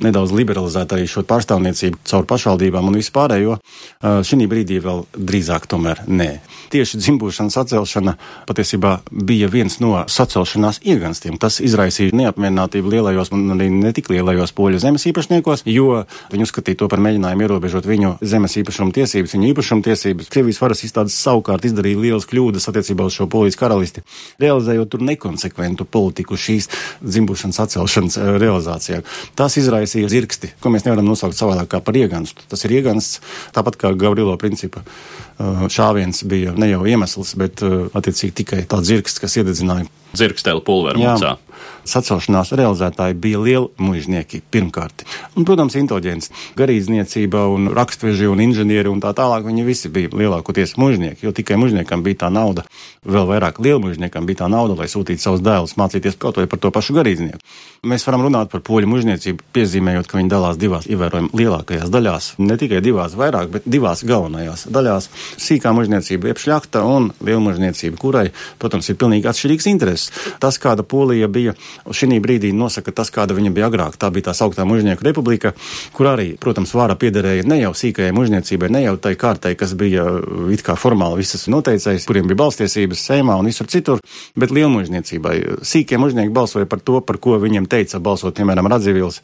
nedaudz 0.00 0.32
liberalizēt 0.32 0.96
arī 0.96 1.08
šo 1.10 1.24
pārstāvniecību 1.28 2.02
caur 2.04 2.24
pašvaldībām 2.24 2.88
un 2.90 3.00
vispārējo. 3.00 3.58
Eh, 3.58 4.20
šī 4.24 4.48
brīdī 4.50 4.80
vēl 4.82 5.04
drīzāk 5.16 5.68
tomēr 5.70 6.04
nē. 6.08 6.40
Tieši 6.74 6.98
dzimbušanas 6.98 7.56
atcelšana 7.60 8.16
patiesībā 8.48 8.98
bija 9.10 9.48
viens 9.48 9.78
no 9.80 10.04
sacelšanās 10.08 10.80
ieganstiem. 10.84 11.38
Tas 11.38 11.60
izraisīja 11.60 12.14
neapmierinātību 12.16 12.90
lielajos 12.90 13.32
un 13.34 13.54
arī 13.56 13.70
netik 13.70 14.10
lielajos 14.10 14.52
poļu 14.56 14.80
zemes 14.82 15.06
īpašniekos, 15.10 15.64
jo 15.70 16.04
viņi 16.32 16.46
uzskatīja 16.46 16.82
to 16.82 16.88
par 16.88 17.02
mēģinājumu 17.04 17.33
mēģinājumu 17.34 17.44
ierobežot 17.44 17.86
viņu 17.86 18.10
zemes 18.22 18.54
īpašuma 18.60 18.92
tiesības, 18.94 19.34
viņu 19.34 19.48
īpašuma 19.52 19.84
tiesības. 19.84 20.28
Krievijas 20.30 20.60
varas 20.62 20.82
izstādes 20.84 21.16
savukārt 21.18 21.64
izdarīja 21.64 22.00
lielas 22.00 22.26
kļūdas 22.30 22.68
attiecībā 22.70 23.06
uz 23.06 23.14
šo 23.14 23.26
polijas 23.30 23.58
karalisti, 23.58 24.04
realizējot 24.40 24.90
tur 24.90 25.02
nekonsekventu 25.02 25.84
politiku 25.84 26.36
šīs 26.36 26.68
dzimbušanas 27.02 27.60
atcelšanas 27.64 28.18
eh, 28.18 28.30
realizācijā. 28.42 29.02
Tas 29.34 29.58
izraisīja 29.58 30.10
zirgsti, 30.12 30.54
ko 30.60 30.70
mēs 30.70 30.86
nevaram 30.86 31.06
nosaukt 31.08 31.38
savādāk 31.38 31.72
kā 31.74 31.82
par 31.84 31.98
ieganstu. 31.98 32.46
Tas 32.48 32.64
ir 32.64 32.78
iegansts, 32.78 33.20
tāpat 33.54 33.78
kā 33.80 33.92
Gavrilo 33.98 34.36
principa 34.40 34.84
eh, 34.84 35.66
šāviens 35.68 36.24
bija 36.30 36.54
ne 36.56 36.70
jau 36.70 36.84
iemesls, 36.86 37.34
bet 37.40 37.64
eh, 37.64 37.84
attiecīgi 37.92 38.38
tikai 38.44 38.64
tāds 38.68 38.90
zirgsts, 38.92 39.22
kas 39.22 39.38
iededzināja 39.40 39.90
dzirkstēlu 40.14 40.62
pulveru 40.64 41.02
mucā. 41.02 41.36
Sacelšanās 41.84 42.54
realizētāji 42.56 43.16
bija 43.20 43.40
lieli 43.44 43.68
mužnieki 43.76 44.40
pirmkārt. 44.52 45.04
Un, 45.36 45.44
protams, 45.44 45.76
inteliģents, 45.76 46.30
garīdzniecība 46.56 47.44
un 47.52 47.68
rakstveži 47.76 48.30
un 48.32 48.40
inženieri 48.40 48.88
un 48.88 49.02
tā 49.04 49.12
tālāk. 49.16 49.44
Viņi 49.44 49.66
visi 49.66 49.92
bija 49.92 50.12
lielākoties 50.16 50.78
mužnieki, 50.80 51.26
jo 51.26 51.34
tikai 51.36 51.58
mužniekam 51.60 52.02
bija 52.06 52.24
tā 52.24 52.32
nauda, 52.32 52.64
vēl 53.04 53.28
vairāk 53.28 53.60
lielmužniekam 53.60 54.24
bija 54.28 54.44
tā 54.44 54.50
nauda, 54.52 54.78
lai 54.80 54.88
sūtītu 54.88 55.20
savus 55.20 55.44
dēlus 55.44 55.76
mācīties 55.80 56.16
kaut 56.20 56.40
vai 56.40 56.48
par 56.48 56.62
to 56.62 56.72
pašu 56.72 56.96
garīdznieku. 56.96 57.42
Mēs 57.84 58.04
varam 58.06 58.22
runāt 58.24 58.48
par 58.52 58.62
poļu 58.64 58.88
mužniecību, 58.88 59.44
piezīmējot, 59.52 60.06
ka 60.08 60.16
viņi 60.16 60.30
dalās 60.32 60.56
divās 60.60 60.86
ievērojami 60.88 61.28
lielākajās 61.36 61.90
daļās. 61.92 62.28
Ne 62.40 62.56
tikai 62.60 62.80
divās 62.84 63.12
vairāk, 63.18 63.50
bet 63.52 63.66
divās 63.68 64.00
galvenajās 64.08 64.66
daļās- 64.72 65.08
sīkā 65.46 65.72
mužniecība, 65.76 66.30
jeb 66.32 66.40
šļakta 66.40 66.84
un 66.88 67.10
lielmužniecība, 67.20 67.98
kurai, 68.00 68.30
protams, 68.58 68.88
ir 68.88 68.96
pilnīgi 68.96 69.28
atšķirīgs 69.28 69.68
intereses. 69.68 70.10
Tas, 70.40 70.58
kāda 70.58 70.82
polija 70.82 71.28
bija 71.28 71.54
šī 71.86 72.20
brīdī, 72.20 72.52
nosaka 72.54 72.92
tas, 72.92 73.10
kāda 73.10 73.36
viņa 73.36 73.52
bija 73.52 73.68
agrāk. 73.68 73.96
Tā 73.96 74.10
bija 74.10 74.30
tā 74.30 74.34
sauktā 74.34 74.64
mužnieku 74.64 75.04
republika, 75.04 75.52
kur 75.92 76.06
arī, 76.06 76.38
protams, 76.38 76.72
vāra 76.72 76.96
piederēja 76.96 77.44
ne 77.44 77.60
jau 77.60 77.72
sīkajai 77.72 78.12
mužniecībai, 78.12 78.70
ne 78.70 78.82
jau 78.84 78.96
tai 78.96 79.14
kārtai, 79.14 79.54
kas 79.56 79.74
bija 79.74 80.04
it 80.50 80.62
kā 80.62 80.74
formāli 80.74 81.20
visas 81.20 81.46
noteicējis, 81.46 82.06
kuriem 82.06 82.26
bija 82.26 82.40
balstiesības 82.44 83.04
Seimā 83.04 83.36
un 83.38 83.46
visur 83.46 83.66
citur, 83.66 84.00
bet 84.36 84.50
lielmužniecībai. 84.50 85.60
Sīkie 85.60 85.98
mužnieki 86.00 86.32
balsoja 86.32 86.66
par 86.66 86.80
to, 86.80 87.00
par 87.00 87.18
ko 87.18 87.36
viņiem 87.42 87.68
teica 87.74 88.00
balsot, 88.02 88.36
piemēram, 88.38 88.70
Radzivils 88.70 89.20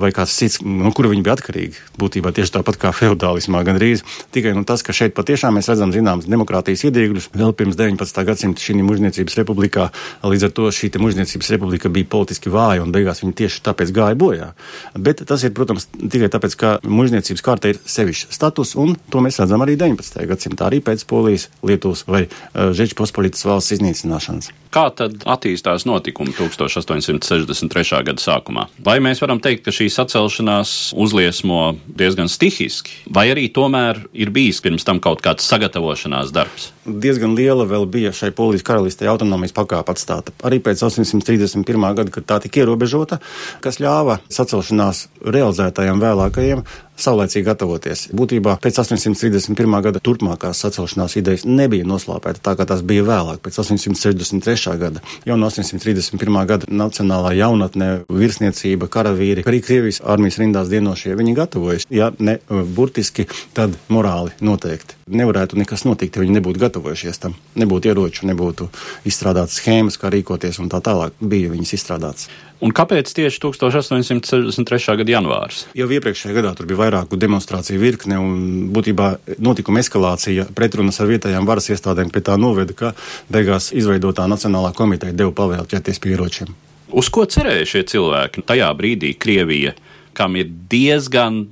vai 0.00 0.10
kāds 0.16 0.34
cits, 0.36 0.60
no 0.64 0.88
nu, 0.88 0.92
kura 0.96 1.10
viņi 1.12 1.24
bija 1.26 1.36
atkarīgi. 1.36 1.84
Būtībā 2.00 2.32
tieši 2.36 2.54
tāpat 2.56 2.78
kā 2.80 2.92
feudālismā 2.96 3.62
gandrīz. 3.66 4.02
Tikai 4.34 4.54
nu, 4.56 4.64
tas, 4.68 4.84
ka 4.86 4.94
šeit 4.96 5.14
patiešām 5.16 5.58
mēs 5.58 5.68
redzam 5.70 5.92
zināmas 5.94 6.28
demokrātijas 6.30 6.86
iedīgļus 6.88 7.30
vēl 7.36 7.52
pirms 7.56 7.78
19. 7.78 8.22
gadsimta 8.28 8.64
šī 8.64 8.78
mužniecības 8.86 9.36
republikā. 9.42 9.90
Līdz 10.24 10.48
ar 10.48 10.54
to 10.56 10.70
šī 10.74 10.92
mužniecības 11.00 11.52
republika 11.54 11.92
bija 11.92 12.08
politiski 12.10 12.52
vāja 12.52 12.84
un 12.84 12.94
beigās 12.94 13.22
viņi 13.24 13.36
tieši 13.42 13.64
tāpēc 13.68 13.92
gāja 13.96 14.18
bojā. 14.18 14.52
Bet 14.96 15.24
tas 15.28 15.44
ir, 15.44 15.52
protams, 15.56 15.88
tikai 16.00 16.30
tāpēc, 16.32 16.56
ka 16.60 16.72
mužniecības 16.86 17.44
kārta 17.44 17.74
ir 17.74 17.80
sevišķa 17.84 18.32
status, 18.36 18.74
un 18.80 18.96
to 19.12 19.22
mēs 19.24 19.40
redzam 19.42 19.64
arī 19.64 19.76
19. 19.80 20.24
gadsimtā, 20.30 20.70
arī 20.70 20.80
pēc 20.84 21.04
Polijas, 21.10 21.48
Lietuvas 21.66 22.06
vai 22.08 22.24
uh, 22.26 22.70
Žečpospolitas 22.76 23.44
valsts 23.48 23.76
iznīcināšanas. 23.76 24.52
Kā 24.70 24.86
tad 24.94 25.24
attīstās 25.26 25.82
notikumi 25.88 26.30
1863. 26.36 27.89
Gada 28.06 28.22
sākumā? 28.22 28.66
Vai 28.86 28.98
mēs 29.02 29.20
varam 29.22 29.40
teikt, 29.42 29.64
ka 29.66 29.74
šī 29.74 29.88
sacelšanās 29.92 30.92
uzliesmo 30.94 31.74
diezgan 31.86 32.30
stihiski, 32.30 33.02
vai 33.10 33.26
arī 33.32 33.48
tomēr 33.52 34.04
ir 34.14 34.30
bijis 34.34 34.62
pirms 34.64 34.86
tam 34.86 35.02
kaut 35.02 35.22
kāds 35.24 35.48
sagatavošanās 35.50 36.30
darbs? 36.34 36.70
Diezgan 36.86 37.34
liela 37.38 37.66
vēl 37.68 37.84
bija 37.90 38.14
šai 38.16 38.30
polijas 38.36 38.64
karalistē 38.66 39.10
autonomijas 39.10 39.54
pakāpe 39.56 39.92
atstāta. 39.94 40.34
Arī 40.46 40.62
pēc 40.64 40.84
831. 40.86 41.66
gada, 41.98 42.14
kad 42.14 42.26
tā 42.26 42.38
tika 42.46 42.62
ierobežota, 42.62 43.20
kas 43.64 43.82
ļāva 43.82 44.20
sacelšanās 44.30 45.08
realizētajiem 45.26 46.00
vēlākajiem 46.02 46.64
saulēcīgi 47.04 47.46
gatavoties. 47.46 48.06
Būtībā 48.16 48.56
pēc 48.62 48.80
831. 48.82 49.76
gada 49.86 50.02
turpmākās 50.04 50.62
sacelšanās 50.64 51.16
idejas 51.20 51.46
nebija 51.48 51.88
noslāpēta 51.88 52.42
tā, 52.44 52.56
kā 52.58 52.66
tās 52.68 52.84
bija 52.86 53.06
vēlāk, 53.08 53.42
pēc 53.44 53.60
863. 53.64 54.76
gada. 54.80 55.02
Jau 55.28 55.38
no 55.40 55.50
831. 55.50 56.40
gada 56.50 56.70
nacionālā 56.70 57.34
jaunatne, 57.40 57.90
virsniecība, 58.08 58.90
karavīri, 58.92 59.46
arī 59.48 59.64
Krievijas 59.64 60.02
armijas 60.04 60.40
rindās 60.42 60.72
dienošie, 60.72 61.16
viņi 61.18 61.36
gatavojas. 61.38 61.90
Ja 61.90 62.12
ne 62.18 62.38
burtiski, 62.48 63.28
tad 63.56 63.76
morāli 63.92 64.34
noteikti. 64.44 64.99
Nevarētu 65.10 65.58
nekas 65.58 65.82
notikt, 65.86 66.16
ja 66.16 66.22
viņi 66.22 66.36
nebūtu 66.38 66.60
gatavojušies 66.62 67.18
tam. 67.22 67.34
Nebūtu 67.58 67.90
ieroču, 67.90 68.28
nebūtu 68.30 68.68
izstrādātas 69.08 69.58
schēmas, 69.58 69.98
kā 69.98 70.12
rīkoties 70.12 70.60
un 70.62 70.70
tā 70.70 70.78
tālāk. 70.84 71.16
Bija 71.18 71.50
viņas 71.50 71.74
izstrādātas. 71.74 72.28
Un 72.60 72.74
kāpēc 72.76 73.10
tieši 73.16 73.40
1863. 73.42 74.96
gada 75.00 75.14
janvārs? 75.16 75.64
Jau 75.74 75.88
iepriekšējā 75.90 76.36
gadā 76.36 76.52
tur 76.54 76.68
bija 76.70 76.82
vairāku 76.82 77.18
demonstrāciju 77.18 77.80
virkne, 77.80 78.20
un 78.20 78.70
būtībā 78.74 79.10
notikuma 79.40 79.80
eskalācija, 79.82 80.50
pretrunas 80.54 81.00
ar 81.00 81.08
vietējām 81.10 81.48
varas 81.48 81.70
iestādēm 81.72 82.12
pie 82.12 82.22
tā 82.26 82.36
noveda, 82.38 82.76
ka 82.76 82.92
beigās 83.32 83.72
izveidotā 83.72 84.28
Nacionālā 84.30 84.74
komiteja 84.76 85.16
deva 85.16 85.32
pavēlu 85.34 85.66
ķerties 85.72 86.02
pie 86.04 86.14
ieročiem. 86.14 86.52
Uz 86.90 87.08
ko 87.14 87.24
cerēja 87.30 87.68
šie 87.70 87.86
cilvēki? 87.86 88.44
Tajā 88.46 88.68
brīdī 88.76 89.14
Krievija 89.18 89.72
kam 90.20 90.36
ir 90.36 90.50
diezgan 90.70 91.42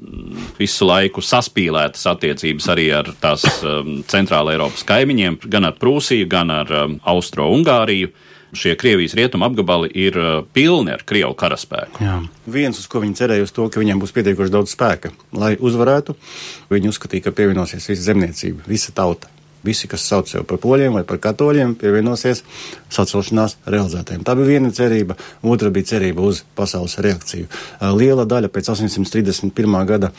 visu 0.58 0.88
laiku 0.88 1.24
saspīlētas 1.24 2.04
attiecības 2.12 2.68
arī 2.74 2.88
ar 3.00 3.12
tās 3.22 3.46
um, 3.64 4.02
centrāla 4.08 4.52
Eiropas 4.56 4.84
kaimiņiem, 4.88 5.40
gan 5.48 5.68
ar 5.70 5.78
Prūsiju, 5.80 6.28
gan 6.28 6.52
ar 6.52 6.74
um, 6.84 6.98
Austro-Ungāriju 7.08 8.12
šie 8.56 8.74
Krievijas 8.80 9.16
rietumu 9.16 9.44
apgabali 9.48 9.90
ir 9.92 10.16
uh, 10.20 10.28
pilni 10.52 10.92
ar 10.92 11.04
Krievu 11.08 11.34
karaspēku. 11.38 12.04
Jā. 12.04 12.20
Viens, 12.48 12.80
uz 12.80 12.88
ko 12.88 13.02
viņi 13.04 13.18
cerēja, 13.22 13.48
uz 13.48 13.52
to, 13.56 13.68
ka 13.72 13.80
viņiem 13.80 14.00
būs 14.00 14.14
pietiekoši 14.16 14.54
daudz 14.54 14.72
spēka, 14.76 15.12
lai 15.36 15.54
uzvarētu, 15.56 16.16
viņi 16.72 16.92
uzskatīja, 16.92 17.28
ka 17.28 17.36
pievienosies 17.36 17.88
visa 17.92 18.08
zemniecība, 18.10 18.64
visa 18.68 18.94
tauta 18.96 19.32
visi, 19.64 19.88
kas 19.90 20.06
sauc 20.08 20.30
sev 20.30 20.44
par 20.48 20.60
poļiem 20.62 20.96
vai 20.98 21.04
par 21.08 21.20
katoļiem, 21.22 21.74
pievienosies 21.80 22.42
sacelšanās 22.94 23.58
realizētājiem. 23.66 24.24
Tā 24.26 24.34
bija 24.38 24.52
viena 24.54 24.72
cerība, 24.74 25.18
otra 25.42 25.70
bija 25.74 25.92
cerība 25.94 26.24
uz 26.28 26.42
pasaules 26.58 26.98
reakciju. 27.04 27.48
Liela 27.98 28.26
daļa 28.28 28.50
pēc 28.54 28.72
831. 28.74 29.78
gada 29.88 30.12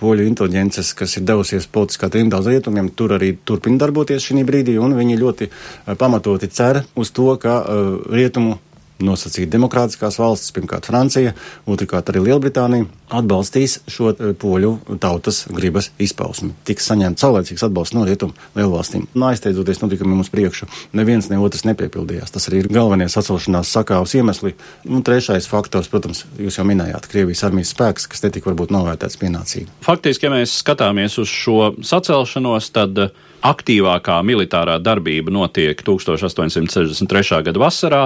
poļu 0.00 0.26
inteliģences, 0.30 0.92
kas 0.98 1.16
ir 1.18 1.26
devusies 1.28 1.68
politiskā 1.72 2.10
trimdā 2.12 2.40
uz 2.42 2.50
rietumiem, 2.50 2.90
tur 2.96 3.16
arī 3.18 3.34
turpina 3.44 3.80
darboties 3.84 4.26
šī 4.26 4.44
brīdī, 4.46 4.76
un 4.82 4.96
viņi 4.98 5.20
ļoti 5.20 5.50
pamatoti 5.98 6.50
cer 6.52 6.82
uz 6.96 7.12
to, 7.16 7.32
ka 7.40 7.60
uh, 7.62 7.92
rietumu 8.12 8.58
nosacīti 9.02 9.50
demokrātiskās 9.52 10.18
valstis, 10.20 10.52
pirmkārt 10.56 10.88
Francija, 10.88 11.34
otrkārt 11.68 12.10
arī 12.12 12.22
Lielbritānija, 12.28 12.86
atbalstīs 13.12 13.78
šo 13.90 14.12
eh, 14.14 14.32
poļu 14.38 14.72
tautas 15.02 15.44
gribas 15.52 15.90
izpausmi. 16.02 16.54
Tiks 16.68 16.88
saņemts 16.90 17.24
saulēcīgs 17.24 17.66
atbalsts 17.68 17.96
no 17.96 18.06
rietumu 18.08 18.36
lielvalstīm. 18.56 19.06
Aizsteidzoties 19.26 19.82
notikumiem 19.82 20.22
uz 20.22 20.30
priekšu, 20.32 20.68
neviens 20.96 21.28
ne 21.32 21.40
otrs 21.42 21.66
nepiepildījās. 21.68 22.32
Tas 22.34 22.48
arī 22.50 22.62
ir 22.62 22.70
galvenie 22.72 23.08
sacelšanās 23.12 23.72
sakāvs 23.74 24.16
iemesli. 24.18 24.54
Un 24.88 25.04
trešais 25.06 25.48
faktors, 25.50 25.90
protams, 25.92 26.24
jūs 26.40 26.60
jau 26.60 26.66
minējāt, 26.68 27.10
Krievijas 27.10 27.44
armijas 27.48 27.74
spēks, 27.74 28.08
kas 28.10 28.24
netika 28.26 28.52
varbūt 28.52 28.74
novērtēts 28.74 29.18
pienācīgi. 29.20 29.70
Faktiski, 29.84 30.28
ja 30.28 30.34
mēs 30.36 30.60
skatāmies 30.62 31.18
uz 31.22 31.32
šo 31.32 31.72
sacelšanos, 31.84 32.70
tad 32.74 33.02
uh, 33.02 33.25
aktīvākā 33.50 34.18
militārā 34.26 34.78
darbība 34.82 35.32
notiek 35.34 35.80
1863. 35.86 37.42
gada 37.46 37.62
vasarā, 37.62 38.02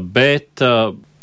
bet 0.00 0.62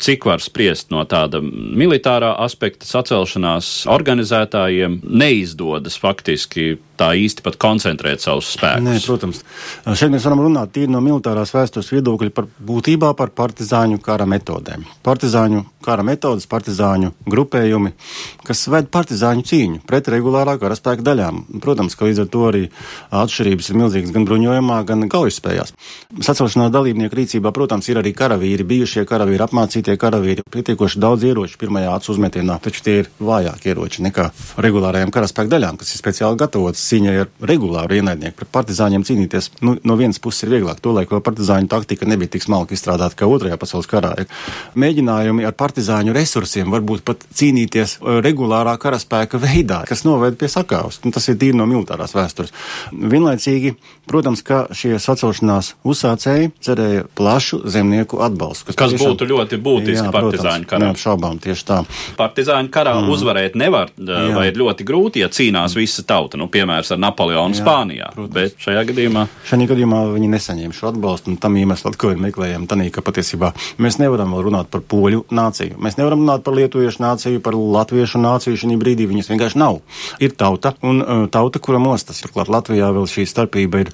cik 0.04 0.26
var 0.28 0.42
spriest 0.42 0.90
no 0.92 1.04
tāda 1.08 1.40
militārā 1.42 2.34
aspekta 2.44 2.86
sacelšanās 2.88 3.86
organizētājiem, 3.90 4.98
neizdodas 5.04 5.96
faktiski 6.00 6.74
tā 6.98 7.12
īsti 7.20 7.44
pat 7.46 7.58
koncentrēt 7.62 8.24
savus 8.24 8.50
spēkus. 8.56 8.84
Nē, 8.84 8.96
protams. 9.06 9.42
Šeit 9.94 10.12
mēs 10.12 10.26
varam 10.26 10.44
runāt 10.46 10.74
tīri 10.74 10.92
no 10.92 11.00
militārās 11.04 11.54
vēstures 11.54 11.92
viedokļa 11.94 12.34
par 12.34 12.48
būtībā 12.58 13.12
par 13.18 13.32
partizāņu 13.36 14.00
kara 14.04 14.26
metodēm. 14.28 14.84
Partizāņu 15.06 15.64
kara 15.84 16.04
metodas, 16.06 16.46
partizāņu 16.48 17.12
grupējumi, 17.28 17.92
kas 18.46 18.66
ved 18.72 18.88
partizāņu 18.94 19.44
cīņu 19.50 19.82
pret 19.88 20.08
regulārā 20.12 20.56
karaspēka 20.60 21.04
daļām. 21.04 21.42
Protams, 21.64 21.96
ka 21.96 22.08
līdz 22.08 22.24
ar 22.24 22.30
to 22.32 22.46
arī 22.48 22.62
atšķirības 23.12 23.70
ir 23.70 23.80
milzīgas 23.82 24.14
gan 24.14 24.24
bruņojumā, 24.28 24.80
gan 24.88 25.04
kaujaspējās. 25.12 25.74
Sacelšanās 26.24 26.72
dalībnieku 26.72 27.20
rīcībā, 27.20 27.52
protams, 27.52 27.90
ir 27.92 28.00
arī 28.00 28.14
karavīri, 28.16 28.64
bijušie 28.64 29.04
karavīri, 29.08 29.44
apmācītie 29.44 29.84
tie 29.84 30.00
karavīri 30.00 30.44
pietiekoši 30.50 31.00
daudz 31.02 31.26
ieroču 31.28 31.58
pirmajā 31.60 31.92
acu 31.94 32.12
uzmetienā, 32.14 32.56
taču 32.64 32.84
tie 32.86 32.96
ir 33.02 33.10
vājāki 33.20 33.70
ieroči 33.72 34.04
nekā 34.06 34.30
regulārajām 34.64 35.12
karaspēka 35.14 35.52
daļām, 35.54 35.78
kas 35.80 35.92
ir 35.94 36.00
speciāli 36.00 36.40
gatavotas 36.40 36.83
cīņai 36.90 37.14
ar 37.22 37.30
regulāru 37.50 37.98
ienaidnieku. 37.98 38.36
Pret 38.40 38.50
partizāņiem 38.54 39.04
cīnīties 39.06 39.50
nu, 39.64 39.76
no 39.84 39.96
vienas 40.00 40.20
puses 40.22 40.46
ir 40.46 40.54
vieglāk. 40.56 40.80
Tolaik 40.84 41.12
vēl 41.14 41.22
partizāņu 41.24 41.70
taktika 41.72 42.08
nebija 42.08 42.34
tik 42.34 42.46
smalki 42.46 42.76
izstrādāta 42.76 43.18
kā 43.18 43.28
otrajā 43.30 43.58
pasaules 43.60 43.88
karā. 43.90 44.14
Mēģinājumi 44.78 45.46
ar 45.48 45.56
partizāņu 45.58 46.14
resursiem 46.16 46.72
varbūt 46.74 47.04
pat 47.06 47.24
cīnīties 47.34 47.98
uh, 47.98 48.18
regulārā 48.24 48.76
karaspēka 48.80 49.40
veidā, 49.42 49.82
kas 49.88 50.04
noved 50.06 50.38
pie 50.40 50.50
sakāvas. 50.52 51.00
Nu, 51.04 51.12
tas 51.14 51.28
ir 51.30 51.38
tīri 51.40 51.58
no 51.58 51.66
militārās 51.70 52.14
vēstures. 52.16 52.54
Vienlaicīgi, 52.92 53.74
protams, 54.10 54.44
ka 54.46 54.64
šie 54.74 54.96
sacelšanās 55.02 55.74
uzsācēji 55.86 56.52
cerēja 56.64 57.06
plašu 57.16 57.62
zemnieku 57.70 58.20
atbalstu. 58.24 58.70
Kas, 58.70 58.78
kas 58.78 58.94
tiešām, 58.94 59.14
būtu 59.14 59.28
ļoti 59.30 59.60
būtiski 59.64 60.06
jā, 60.06 60.12
partizāņu 60.14 60.68
karā. 60.70 60.88
Neapšaubām, 60.88 61.40
tieši 61.44 61.66
tā. 61.68 61.80
Partizāņu 62.18 62.72
karā 62.74 62.94
mm. 63.00 63.12
uzvarēt 63.14 63.58
nevar, 63.58 63.92
jā. 63.98 64.22
vai 64.36 64.48
ir 64.50 64.60
ļoti 64.60 64.86
grūti, 64.88 65.22
ja 65.24 65.30
cīnās 65.32 65.76
visa 65.78 66.04
tauta, 66.06 66.38
nu, 66.40 66.48
piemērs 66.74 66.92
ar 66.94 67.00
Napoleonu 67.00 67.54
jā, 67.54 67.62
Spānijā. 67.62 68.08
Protams. 68.14 68.34
Bet 68.34 68.62
šajā 68.62 68.82
gadījumā. 68.88 69.24
Šajā 69.48 69.68
gadījumā 69.70 70.00
viņi 70.14 70.30
nesaņēma 70.32 70.76
šo 70.76 70.90
atbalstu, 70.90 71.32
un 71.32 71.38
tam 71.40 71.56
iemeslam, 71.58 71.94
ko 71.98 72.10
ir 72.12 72.20
meklējami, 72.22 72.68
tanī, 72.70 72.88
ka 72.94 73.04
patiesībā 73.04 73.52
mēs 73.82 73.98
nevaram 74.02 74.34
vēl 74.34 74.46
runāt 74.48 74.70
par 74.72 74.82
poļu 74.82 75.24
nāciju. 75.34 75.78
Mēs 75.82 75.98
nevaram 76.00 76.24
runāt 76.24 76.44
par 76.46 76.56
lietuviešu 76.58 77.02
nāciju, 77.04 77.42
par 77.44 77.54
latviešu 77.54 78.20
nāciju 78.22 78.60
šī 78.60 78.78
brīdī. 78.80 79.08
Viņas 79.10 79.30
vienkārši 79.30 79.60
nav. 79.60 79.80
Ir 80.24 80.34
tauta, 80.38 80.74
un 80.82 81.02
uh, 81.02 81.24
tauta, 81.32 81.62
kura 81.62 81.82
mostas. 81.82 82.22
Turklāt 82.24 82.50
Latvijā 82.52 82.90
vēl 82.94 83.06
šī 83.10 83.26
starpība 83.28 83.84
ir 83.84 83.92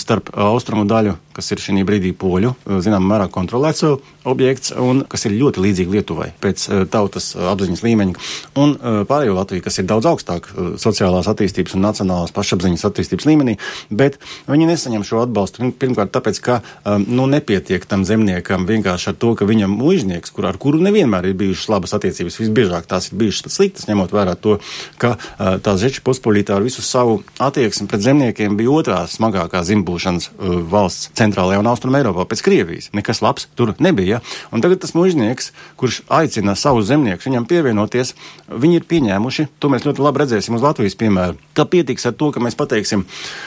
starp 0.00 0.32
austrumu 0.32 0.86
daļu, 0.88 1.16
kas 1.36 1.52
ir 1.52 1.60
šī 1.60 1.84
brīdī 1.86 2.12
poļu, 2.16 2.54
zinām, 2.84 3.04
mērā 3.08 3.28
kontrolēts 3.32 3.84
objekts, 4.26 4.72
un 4.72 5.04
kas 5.08 5.26
ir 5.28 5.36
ļoti 5.36 5.62
līdzīga 5.62 5.96
Lietuvai 5.96 6.30
pēc 6.40 6.64
tautas 6.92 7.34
apziņas 7.36 7.84
līmeņa, 7.84 8.26
un 8.62 8.74
pārējo 9.08 9.36
Latviju, 9.36 9.64
kas 9.66 9.78
ir 9.80 9.88
daudz 9.90 10.08
augstāk 10.08 10.48
sociālās 10.80 11.28
attīstības 11.30 11.76
un 11.76 11.84
nacionālās 11.84 12.32
pašapziņas 12.36 12.86
attīstības 12.88 13.28
līmenī, 13.28 13.56
bet 13.90 14.18
viņi 14.48 14.68
nesaņem 14.70 15.04
šo 15.06 15.22
atbalstu. 15.24 15.70
Pirmkārt 15.80 16.12
tāpēc, 16.14 16.40
ka 16.44 16.58
um, 16.62 17.04
nu, 17.08 17.26
nepietiek 17.30 17.84
tam 17.88 18.04
zemniekam 18.08 18.66
vienkārši 18.68 19.12
ar 19.12 19.18
to, 19.20 19.34
ka 19.38 19.48
viņam 19.48 19.76
mužnieks, 19.76 20.32
kur, 20.34 20.48
ar 20.48 20.58
kuru 20.62 20.80
nevienmēr 20.84 21.30
ir 21.30 21.38
bijušas 21.38 21.70
labas 21.72 21.96
attiecības, 21.98 22.38
visbiežāk 22.42 22.88
tās 22.90 23.10
ir 23.10 23.20
bijušas 23.20 23.58
sliktas, 23.58 23.88
ņemot 23.90 24.14
vērā 24.14 24.36
to, 24.40 24.58
ka 25.02 25.16
uh, 25.16 25.56
tās 25.62 25.82
žeča 25.82 26.04
pospolitā 26.06 26.56
ar 26.56 26.66
visu 26.66 26.84
savu 26.84 27.20
attieksmi 27.42 27.88
pret 27.90 28.04
zemniekiem 28.06 28.56
bija 28.58 28.74
otrā 28.80 29.02
smagākā 29.10 29.62
zimbūšanas 29.68 30.28
uh, 30.30 30.58
valsts 30.72 31.10
centrālajā 31.18 31.60
un 31.62 31.70
austrumē 31.70 32.02
Eiropā 32.02 32.26
pēc 32.30 32.42
Krievijas. 32.46 32.90
Nekas 32.96 33.22
labs 33.24 33.48
tur 33.58 33.74
nebija. 33.82 34.22
Un 34.54 34.64
tagad 34.64 34.82
tas 34.84 34.94
mužnieks, 34.96 35.52
kurš 35.80 36.02
aicina 36.12 36.56
savus 36.58 36.88
zemniekus 36.90 37.28
viņam 37.28 37.48
pievienoties, 37.50 38.14
viņi 38.50 38.80
ir 38.80 38.86
pieņēmuši, 38.90 39.48
to 39.62 39.72
mēs 39.72 39.86
ļoti 39.88 40.04
labi 40.04 40.24
redzēsim 40.24 40.58
uz 40.58 40.64
Latvijas 40.66 40.98
piemēru, 40.98 41.40
ka 41.56 41.66
pietiks 41.70 42.06
ar 42.08 42.14
to, 42.18 42.30
ka 42.34 42.42
mēs 42.42 42.58
pateiksim, 42.58 43.06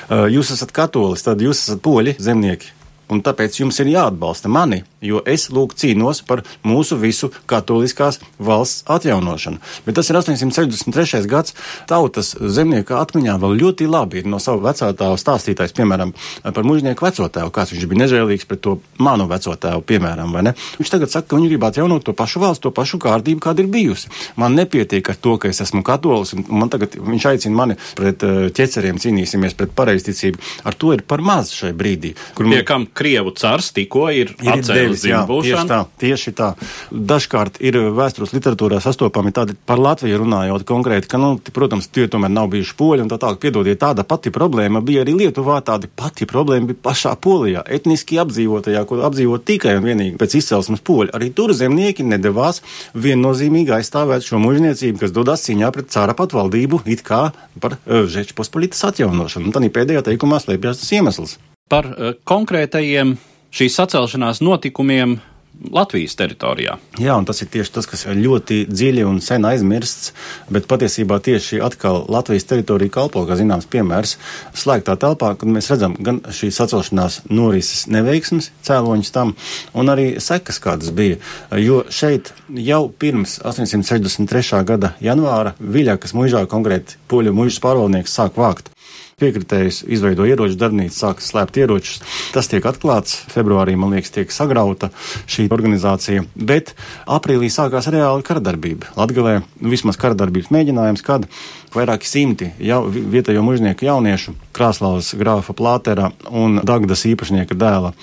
jūs 0.09 0.53
esat 0.55 0.75
katolis, 0.75 1.25
tad 1.25 1.41
jūs 1.43 1.63
esat 1.65 1.83
poļi 1.85 2.17
zemnieki. 2.19 2.78
Un 3.09 3.23
tāpēc 3.25 3.61
jums 3.61 3.79
ir 3.81 3.89
jāatbalsta 3.89 4.51
mani, 4.51 4.83
jo 5.01 5.23
es 5.25 5.47
lūk 5.49 5.73
cīnos 5.79 6.21
par 6.27 6.43
mūsu 6.67 6.97
visu 7.01 7.31
katoliskās 7.49 8.19
valsts 8.37 8.83
atjaunošanu. 8.91 9.57
Bet 9.85 9.97
tas 9.97 10.11
ir 10.11 10.19
863. 10.19 11.23
gads. 11.29 11.55
Tautas 11.89 12.35
zemnieka 12.37 12.99
atmiņā 13.01 13.37
vēl 13.41 13.57
ļoti 13.63 13.87
labi 13.89 14.21
ir 14.21 14.29
no 14.29 14.37
sava 14.43 14.69
vecātāva 14.69 15.17
stāstītājs, 15.17 15.73
piemēram, 15.77 16.13
par 16.43 16.67
mužnieku 16.67 17.07
vecotēvu, 17.07 17.53
kāds 17.55 17.73
viņš 17.73 17.87
bija 17.89 18.03
nežēlīgs 18.03 18.45
pret 18.49 18.61
to 18.65 18.75
manu 19.01 19.25
vecotēvu, 19.31 19.81
piemēram, 19.89 20.35
vai 20.35 20.45
ne? 20.49 20.55
Viņš 20.77 20.93
tagad 20.93 21.13
saka, 21.13 21.31
ka 21.31 21.39
viņi 21.39 21.49
gribētu 21.53 21.81
jaunot 21.81 22.05
to 22.05 22.13
pašu 22.17 22.43
valsts, 22.43 22.63
to 22.63 22.73
pašu 22.75 23.01
kārtību, 23.01 23.41
kāda 23.43 23.65
ir 23.65 23.71
bijusi. 23.73 24.11
Man 24.39 24.57
nepietiek 24.59 25.09
ar 25.09 25.17
to, 25.17 25.37
ka 25.41 25.49
es 25.49 25.63
esmu 25.65 25.81
katolis, 25.87 26.35
un 26.37 26.45
man 26.61 26.69
tagad 26.69 26.93
viņš 26.99 27.27
aicina 27.33 27.57
mani 27.57 27.79
pret 27.97 28.25
uh, 28.27 28.47
ķeceriem 28.53 29.01
cīnīsimies 29.01 29.57
pret 29.57 29.73
pareizticību. 29.77 30.41
Ar 30.69 30.77
to 30.77 30.93
ir 30.93 31.05
par 31.07 31.23
maz 31.25 31.53
šai 31.55 31.73
brīdī. 31.77 32.13
Kur. 32.37 32.49
Pie 32.51 32.63
kam 32.67 32.85
Krievu 32.99 33.31
cars 33.39 33.71
tikko 33.75 34.09
ir, 34.11 34.33
ir 34.43 34.51
atcēlis 34.57 35.05
jā, 35.07 35.21
tieši 35.29 35.65
tā, 35.69 35.79
tieši 36.01 36.33
tā. 36.35 36.49
Dažkārt 36.91 37.59
ir 37.63 37.77
vēstures 37.95 38.33
literatūrā 38.35 38.81
sastopami 38.83 39.31
tādi 39.35 39.55
par 39.69 39.79
Latviju 39.79 40.19
runājot 40.23 40.65
konkrēti, 40.67 41.07
ka, 41.11 41.19
nu, 41.21 41.37
protams, 41.55 41.87
tie 41.93 42.09
tomēr 42.11 42.33
nav 42.33 42.49
bijuši 42.53 42.75
poļi 42.79 43.05
un 43.05 43.11
tā 43.11 43.19
tālāk. 43.21 43.39
Piedodiet, 43.39 43.79
tāda 43.79 44.03
pati 44.07 44.33
problēma 44.35 44.83
bija 44.85 45.05
arī 45.05 45.15
Lietuvā, 45.21 45.61
tāda 45.65 45.87
pati 45.87 46.27
problēma 46.29 46.71
bija 46.71 46.81
pašā 46.89 47.15
Polijā, 47.23 47.63
etniski 47.79 48.19
apdzīvotajā, 48.21 48.83
ko 48.89 48.99
apdzīvot 49.07 49.45
tikai 49.47 49.77
un 49.79 49.87
vienīgi 49.87 50.19
pēc 50.19 50.39
izcelsmes 50.41 50.83
poļi. 50.83 51.13
Arī 51.15 51.31
tur 51.35 51.55
zemnieki 51.55 52.03
nedavās 52.07 52.61
viennozīmīgi 52.99 53.77
aizstāvēt 53.79 54.27
šo 54.27 54.41
mužniecību, 54.43 54.99
kas 55.05 55.15
dodas 55.15 55.45
cīņā 55.47 55.71
pret 55.75 55.93
cara 55.95 56.17
patvaldību, 56.19 56.83
it 56.91 57.05
kā 57.07 57.29
par 57.63 57.79
uh, 57.79 58.03
Žečpospolitas 58.09 58.83
atjaunošanu. 58.91 59.49
Un 59.49 59.55
tad 59.55 59.69
pēdējā 59.75 60.03
teikumā 60.11 60.41
slēpjas 60.43 60.83
tas 60.83 60.97
iemesls. 60.99 61.39
Par 61.69 61.89
uh, 61.89 62.13
konkrētajiem 62.27 63.17
šīs 63.53 63.79
sacelšanās 63.79 64.43
notikumiem 64.45 65.19
Latvijas 65.59 66.15
teritorijā. 66.15 66.77
Jā, 67.01 67.17
un 67.19 67.25
tas 67.27 67.41
ir 67.43 67.49
tieši 67.51 67.73
tas, 67.75 67.87
kas 67.89 68.05
ir 68.07 68.19
ļoti 68.21 68.61
dziļi 68.69 69.03
un 69.03 69.17
sen 69.23 69.43
aizmirsts, 69.43 70.13
bet 70.47 70.69
patiesībā 70.71 71.17
tieši 71.23 71.59
atkal 71.63 72.05
Latvijas 72.07 72.47
teritorija 72.47 72.93
kalpo, 72.95 73.25
kā 73.27 73.35
zināms, 73.35 73.67
piemērs 73.71 74.15
slēgtā 74.55 74.95
telpā, 75.01 75.33
kad 75.35 75.51
mēs 75.51 75.67
redzam 75.73 75.97
gan 75.99 76.21
šīs 76.23 76.61
sacelšanās 76.61 77.19
norises 77.27 77.89
neveiksmes 77.91 78.53
cēloņus 78.63 79.13
tam, 79.15 79.35
un 79.75 79.91
arī 79.91 80.13
sekas, 80.23 80.61
kādas 80.63 80.95
bija. 80.95 81.19
Jo 81.59 81.83
šeit 81.91 82.31
jau 82.55 82.85
pirms 82.95 83.41
863. 83.43 84.63
gada 84.63 84.95
janvāra 85.03 85.57
Viļakas 85.59 86.15
muižā 86.15 86.45
konkrēti 86.47 87.01
poļu 87.11 87.35
muižas 87.35 87.59
pārvaldnieks 87.67 88.15
sāk 88.15 88.39
vākt 88.39 88.71
piekritējs 89.19 89.83
izveido 89.91 90.25
ieroču 90.27 90.57
darbnīcu, 90.59 90.95
sāk 90.95 91.23
slēpt 91.23 91.59
ieročus. 91.61 91.99
Tas 92.33 92.49
tiek 92.51 92.65
atklāts. 92.65 93.17
Februārī, 93.29 93.75
man 93.79 93.93
liekas, 93.95 94.13
tiek 94.15 94.33
sagrauta 94.33 94.91
šī 95.29 95.49
organizācija. 95.53 96.25
Bet 96.35 96.73
aprīlī 97.09 97.51
sākās 97.53 97.89
reāli 97.93 98.25
karadarbība. 98.27 98.93
Latgalē 98.99 99.39
vismaz 99.61 99.99
karadarbības 100.01 100.51
mēģinājums, 100.55 101.05
kad 101.05 101.27
vairāki 101.75 102.09
simti 102.09 102.51
jau, 102.63 102.81
vietējo 102.89 103.43
mužnieku 103.45 103.87
jauniešu 103.87 104.35
Krāslaus 104.55 105.13
grāfa 105.19 105.55
Plātera 105.55 106.09
un 106.31 106.61
Dagdas 106.65 107.05
īpašnieka 107.09 107.57
dēla 107.59 107.93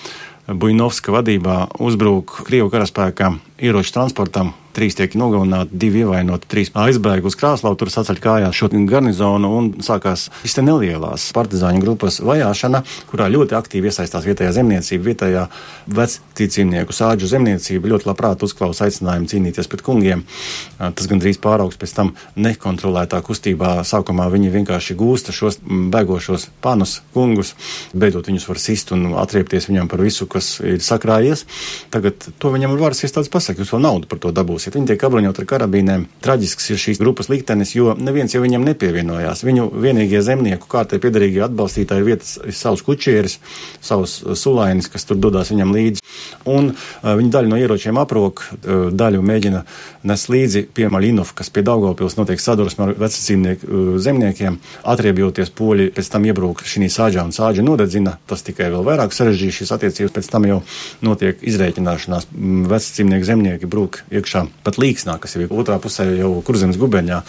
Buļņovska 0.47 1.11
vadībā 1.11 1.57
uzbruk 1.83 2.45
Krievu 2.47 2.71
karaspēkam 2.71 3.41
ieroču 3.59 3.97
transportam 3.97 4.53
trīs 4.77 4.97
tiek 4.99 5.15
nogalināti, 5.19 5.77
divi 5.81 6.03
ievainoti, 6.05 6.49
trīs 6.51 6.73
aizbēga 6.77 7.27
uz 7.29 7.37
Krāslavu, 7.39 7.79
tur 7.81 7.91
saceļ 7.93 8.21
kājās 8.23 8.57
šo 8.57 8.69
garnizonu 8.91 9.51
un 9.59 9.71
sākās 9.85 10.29
šis 10.43 10.59
te 10.59 10.65
nelielās 10.65 11.31
partizāņu 11.37 11.83
grupas 11.83 12.19
vajāšana, 12.25 12.83
kurā 13.11 13.29
ļoti 13.33 13.57
aktīvi 13.57 13.91
iesaistās 13.91 14.27
vietējā 14.29 14.53
zemniecība, 14.59 15.07
vietējā 15.11 15.45
vecticīnieku 15.97 16.97
sāģu 16.97 17.31
zemniecība, 17.31 17.93
ļoti 17.95 18.11
labprāt 18.11 18.45
uzklausa 18.47 18.87
aicinājumu 18.89 19.31
cīnīties 19.31 19.71
pret 19.73 19.85
kungiem. 19.87 20.25
Tas 20.79 21.09
gandrīz 21.11 21.41
pāraugs 21.43 21.79
pēc 21.81 21.95
tam 21.97 22.12
nekontrolētā 22.37 23.23
kustībā. 23.25 23.79
Sākumā 23.87 24.29
viņi 24.33 24.53
vienkārši 24.59 24.99
gūsta 24.99 25.35
šos 25.37 25.61
bēgošos 25.65 26.49
panus, 26.65 26.99
kungus, 27.15 27.55
beidzot 27.95 28.29
viņus 28.31 28.49
var 28.51 28.62
sist 28.62 28.93
un 28.97 29.09
atriepties 29.23 29.71
viņam 29.71 29.91
par 29.93 30.03
visu, 30.05 30.29
kas 30.31 30.57
ir 30.65 30.83
sakrājies. 30.85 31.47
Tagad 31.95 32.29
to 32.43 32.53
viņam 32.55 32.75
ir 32.75 32.83
varas 32.83 33.05
iestādes 33.07 33.33
pasaka, 33.33 33.62
jūs 33.62 33.73
vēl 33.75 33.85
naudu 33.87 34.11
par 34.11 34.21
to 34.23 34.35
dabūsiet. 34.35 34.66
Viņi 34.75 34.91
tiek 34.91 35.05
apbruņot 35.07 35.39
ar 35.41 35.47
karabīnēm. 35.53 36.07
Traģisks 36.25 36.71
ir 36.73 36.81
šīs 36.81 37.01
grupas 37.03 37.31
liktenis, 37.31 37.75
jo 37.77 37.95
neviens 37.99 38.35
jau 38.35 38.43
viņam 38.43 38.65
nepievienojās. 38.67 39.45
Viņu 39.47 39.69
vienīgie 39.85 40.23
zemnieku 40.25 40.69
kārtai 40.71 40.99
piederīgie 41.03 41.45
atbalstītāji 41.47 42.07
vietas 42.07 42.33
ir 42.43 42.57
savus 42.57 42.83
kučieris, 42.87 43.39
savus 43.85 44.19
sulainis, 44.39 44.91
kas 44.93 45.07
tur 45.07 45.21
dodas 45.23 45.53
viņam 45.55 45.75
līdzi. 45.77 46.05
Un 46.51 46.73
uh, 46.73 47.13
viņi 47.19 47.33
daļu 47.35 47.53
no 47.53 47.61
ieročiem 47.61 47.99
aprok, 48.01 48.45
uh, 48.47 48.89
daļu 48.95 49.23
mēģina 49.27 49.63
nes 50.07 50.27
līdzi 50.31 50.67
pie 50.75 50.91
Maļinov, 50.93 51.33
kas 51.37 51.51
pie 51.53 51.65
Daugavpils 51.67 52.19
notiek 52.19 52.43
sadursme 52.43 52.87
ar 52.87 52.95
vecacīmnieku 52.99 53.67
uh, 53.67 53.95
zemniekiem. 54.03 54.59
Atriebjoties 54.87 55.53
poļi 55.57 55.91
pēc 55.97 56.13
tam 56.13 56.29
iebrūk 56.29 56.65
šī 56.67 56.91
sāģā 56.93 57.27
un 57.27 57.35
sāģa 57.37 57.65
nodedzina. 57.67 58.17
Tas 58.27 58.47
tikai 58.47 58.71
vēl 58.75 58.87
vairāk 58.87 59.17
sarežģīja 59.17 59.61
šīs 59.61 59.75
attiecības. 59.77 60.15
Pēc 60.17 60.31
tam 60.33 60.47
jau 60.49 60.61
notiek 61.07 61.43
izrēķināšanās. 61.43 62.31
Vecacīmnieku 62.71 63.31
zemnieki 63.31 63.71
brūk 63.71 64.05
iekšā 64.11 64.47
pat 64.64 64.81
līksnā, 64.81 65.19
kas 65.23 65.37
ir 65.37 65.53
otrā 65.53 65.79
pusē 65.83 66.09
jau 66.16 66.33
kurzemes 66.47 66.79
gubeņā. 66.81 67.23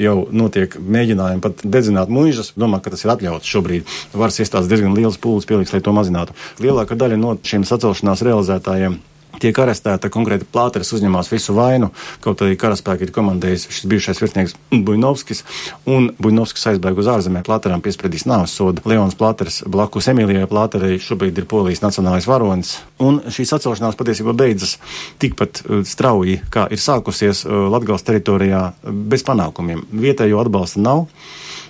Jau 0.00 0.16
notiek 0.30 0.76
mēģinājumi 0.78 1.44
pat 1.44 1.64
dedzināt 1.64 2.12
muižas. 2.12 2.54
Domā, 2.60 2.80
ka 2.84 2.94
tas 2.94 3.04
ir 3.04 3.14
atļauts 3.16 3.50
šobrīd. 3.50 3.98
Varas 4.14 4.40
iestādes 4.42 4.70
diezgan 4.70 4.96
liels 4.96 5.18
pūles 5.20 5.48
pieliks, 5.48 5.74
lai 5.74 5.82
to 5.84 5.94
mazinātu. 5.96 6.36
Lielākā 6.62 6.98
daļa 6.98 7.20
no 7.20 7.36
šiem 7.42 7.66
sacelšanās 7.68 8.24
realizētājiem 8.26 9.00
tiek 9.40 9.56
arestēta 9.62 10.10
konkrēti 10.12 10.48
plāteris, 10.50 10.92
uzņemās 10.96 11.30
visu 11.32 11.54
vainu. 11.56 11.90
Kaut 12.24 12.42
arī 12.44 12.56
karaspēki 12.60 13.06
ir 13.06 13.12
komandējis 13.14 13.68
šis 13.70 13.88
bijušais 13.90 14.22
virsnieks 14.22 14.56
Buļnovskis, 14.72 15.44
un 15.90 16.10
Buļnovskis 16.20 16.66
aizbēga 16.72 17.02
uz 17.02 17.10
ārzemēm. 17.14 17.44
Plāteram 17.46 17.84
piespriedīs 17.84 18.26
nāves 18.28 18.54
sodu. 18.56 18.82
Leons 18.90 19.16
Plāteris 19.18 19.62
blakus 19.70 20.10
Emīlijai 20.12 20.48
Plāterei 20.50 20.98
šobrīd 21.02 21.38
ir 21.38 21.48
polijas 21.50 21.84
nacionālais 21.84 22.28
varonis. 22.28 22.76
Un 23.00 23.22
šī 23.30 23.46
sacelšanās 23.48 23.98
patiesībā 24.00 24.34
beidzas 24.36 24.76
tikpat 25.22 25.62
strauji, 25.88 26.40
kā 26.52 26.66
ir 26.72 26.82
sākusies 26.82 27.44
Latgales 27.46 28.04
teritorijā 28.06 28.66
bez 28.82 29.24
panākumiem. 29.26 29.86
Vietējo 29.92 30.40
atbalsta 30.42 30.82
nav 30.82 31.06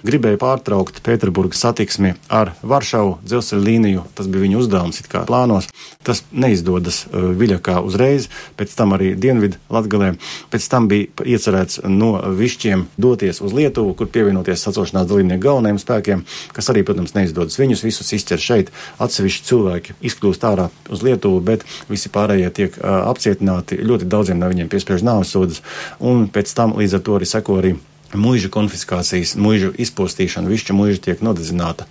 gribēja 0.06 0.38
pārtraukt 0.40 1.02
Pēterburgas 1.04 1.60
satiksmi 1.60 2.14
ar 2.32 2.54
Varšavu 2.64 3.18
dzelzceļa 3.24 3.64
līniju. 3.66 4.04
Tas 4.16 4.30
bija 4.30 4.46
viņa 4.46 4.60
uzdevums, 4.60 5.00
it 5.02 5.10
kā 5.12 5.24
plānos. 5.28 5.68
Tas 6.06 6.22
neizdodas 6.32 7.02
uh, 7.06 7.30
Viļakā 7.50 7.80
uzreiz, 7.82 8.28
pēc 8.58 8.74
tam 8.78 8.94
arī 8.94 9.12
Dienvidu 9.18 9.58
Latgalē. 9.72 10.14
Pēc 10.52 10.68
tam 10.70 10.86
bija 10.90 11.26
iecerēts 11.26 11.82
no 11.90 12.12
Višķiem 12.38 12.86
doties 13.00 13.42
uz 13.42 13.54
Lietuvu, 13.56 13.96
kur 13.98 14.10
pievienoties 14.12 14.62
sacelšanās 14.66 15.08
dalībnieku 15.10 15.42
galvenajiem 15.48 15.82
spēkiem, 15.82 16.24
kas 16.54 16.70
arī, 16.72 16.84
protams, 16.86 17.14
neizdodas. 17.16 17.58
Viņus 17.60 17.84
visus 17.86 18.14
izķer 18.16 18.42
šeit. 18.42 18.72
Atsevišķi 19.02 19.46
cilvēki 19.50 19.98
izkļūst 20.10 20.46
ārā 20.46 20.70
uz 20.92 21.04
Lietuvu, 21.06 21.42
bet 21.44 21.66
visi 21.90 22.12
pārējie 22.12 22.50
tiek 22.54 22.78
uh, 22.78 23.02
apcietināti. 23.10 23.80
Ļoti 23.82 24.10
daudziem 24.10 24.40
no 24.40 24.50
viņiem 24.50 24.70
piespriež 24.70 25.06
nāves 25.06 25.32
sodas, 25.34 25.64
un 25.98 26.28
pēc 26.30 26.54
tam 26.54 26.76
līdz 26.78 27.00
ar 27.00 27.06
to 27.06 27.18
arī 27.18 27.28
seko 27.28 27.60
arī 27.60 27.76
Mūža 28.10 28.48
konfiskācijas, 28.50 29.36
mūža 29.38 29.68
izpostīšana, 29.78 30.50
višķa 30.50 30.74
mūža 30.74 30.98
tiek 31.04 31.20
nodedzināta. 31.22 31.86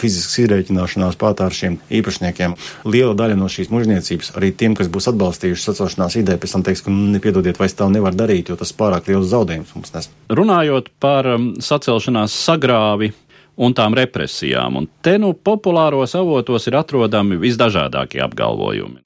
Fiziskas 0.00 0.38
izreikināšanās 0.42 1.18
pātā 1.20 1.48
ar 1.48 1.56
šiem 1.56 1.78
īpašniekiem. 1.98 2.56
Liela 2.88 3.14
daļa 3.18 3.38
no 3.40 3.48
šīs 3.52 3.70
mužniecības, 3.72 4.34
arī 4.38 4.52
tiem, 4.52 4.76
kas 4.78 4.90
būs 4.92 5.08
atbalstījuši 5.12 5.68
sacelšanās 5.68 6.18
ideju, 6.20 6.42
pēc 6.42 6.56
tam 6.56 6.66
teiks, 6.66 6.84
ka 6.84 6.92
nu, 6.92 7.10
nepiedodiet, 7.16 7.60
vai 7.60 7.70
tā 7.72 7.88
nevar 7.92 8.16
darīt, 8.16 8.50
jo 8.52 8.58
tas 8.60 8.74
pārāk 8.76 9.08
liels 9.10 9.30
zaudējums 9.32 9.72
mums 9.76 9.94
nes. 9.96 10.10
Runājot 10.32 10.92
par 11.02 11.30
um, 11.36 11.48
sacelšanās 11.62 12.36
sagrāvi, 12.46 13.12
un 13.56 13.74
tām 13.76 13.94
represijām. 13.96 14.76
Un 14.76 14.88
te 15.04 15.16
nu 15.20 15.32
populāros 15.32 16.12
avotos 16.18 16.68
ir 16.68 16.76
atrodami 16.76 17.38
visdažādākie 17.40 18.20
apgalvojumi. 18.24 19.00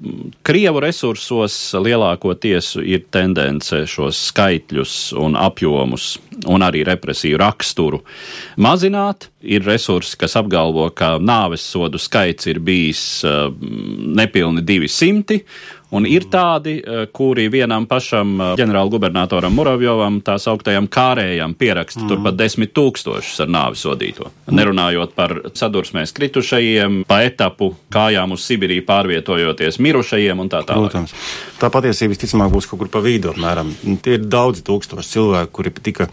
Krievu 0.47 0.83
resursos 0.83 1.57
lielākoties 1.79 2.73
ir 2.83 3.07
tendence 3.15 3.85
šos 3.91 4.19
skaitļus 4.31 4.97
un 5.21 5.39
apjomus 5.39 6.17
un 6.51 6.67
arī 6.67 6.83
represiju 6.89 7.39
raksturu 7.41 8.03
mazināt. 8.59 9.29
Ir 9.41 9.65
resursi, 9.65 10.19
kas 10.21 10.35
apgalvo, 10.37 10.91
ka 10.93 11.15
nāves 11.23 11.63
sodu 11.65 11.97
skaits 12.01 12.51
ir 12.51 12.59
bijis 12.61 13.23
uh, 13.25 13.49
nepilni 14.21 14.61
200, 14.67 15.39
Un 15.90 16.07
ir 16.07 16.29
tādi, 16.31 16.76
eh, 16.79 17.07
kuri 17.12 17.48
vienam 17.50 17.87
pašam 17.90 18.37
eh, 18.40 18.50
ģenerālgubernatoram 18.61 19.55
Muravjovam, 19.59 20.20
tā 20.22 20.37
sauktajam 20.38 20.87
kārējam, 20.87 21.57
pieraksta 21.59 22.05
mm. 22.05 22.11
turpat 22.12 22.37
desmit 22.38 22.70
tūkstošus 22.76 23.42
ar 23.42 23.50
nāvi 23.50 23.81
sodīto. 23.81 24.29
Mm. 24.31 24.55
Nerunājot 24.61 25.16
par 25.18 25.35
sadursmēs 25.59 26.14
kritušajiem, 26.14 27.00
pa 27.11 27.24
etapu 27.26 27.72
kājām 27.90 28.37
uz 28.37 28.44
Sibiriju 28.46 28.85
pārvietojoties 28.87 29.81
mirušajiem 29.83 30.44
un 30.44 30.53
tā 30.53 30.62
tālāk. 30.68 30.94
Protams. 30.94 31.16
Tā 31.61 31.72
patiesība 31.74 32.14
visticamāk 32.14 32.55
būs 32.55 32.70
kaut 32.70 32.85
kur 32.85 32.92
pa 32.94 33.03
vidu 33.05 33.35
apmēram. 33.35 33.74
Tie 34.05 34.14
ir 34.16 34.31
daudzi 34.31 34.62
tūkstoši 34.64 35.14
cilvēku, 35.16 35.53
kuri 35.59 35.74
tika 35.74 36.07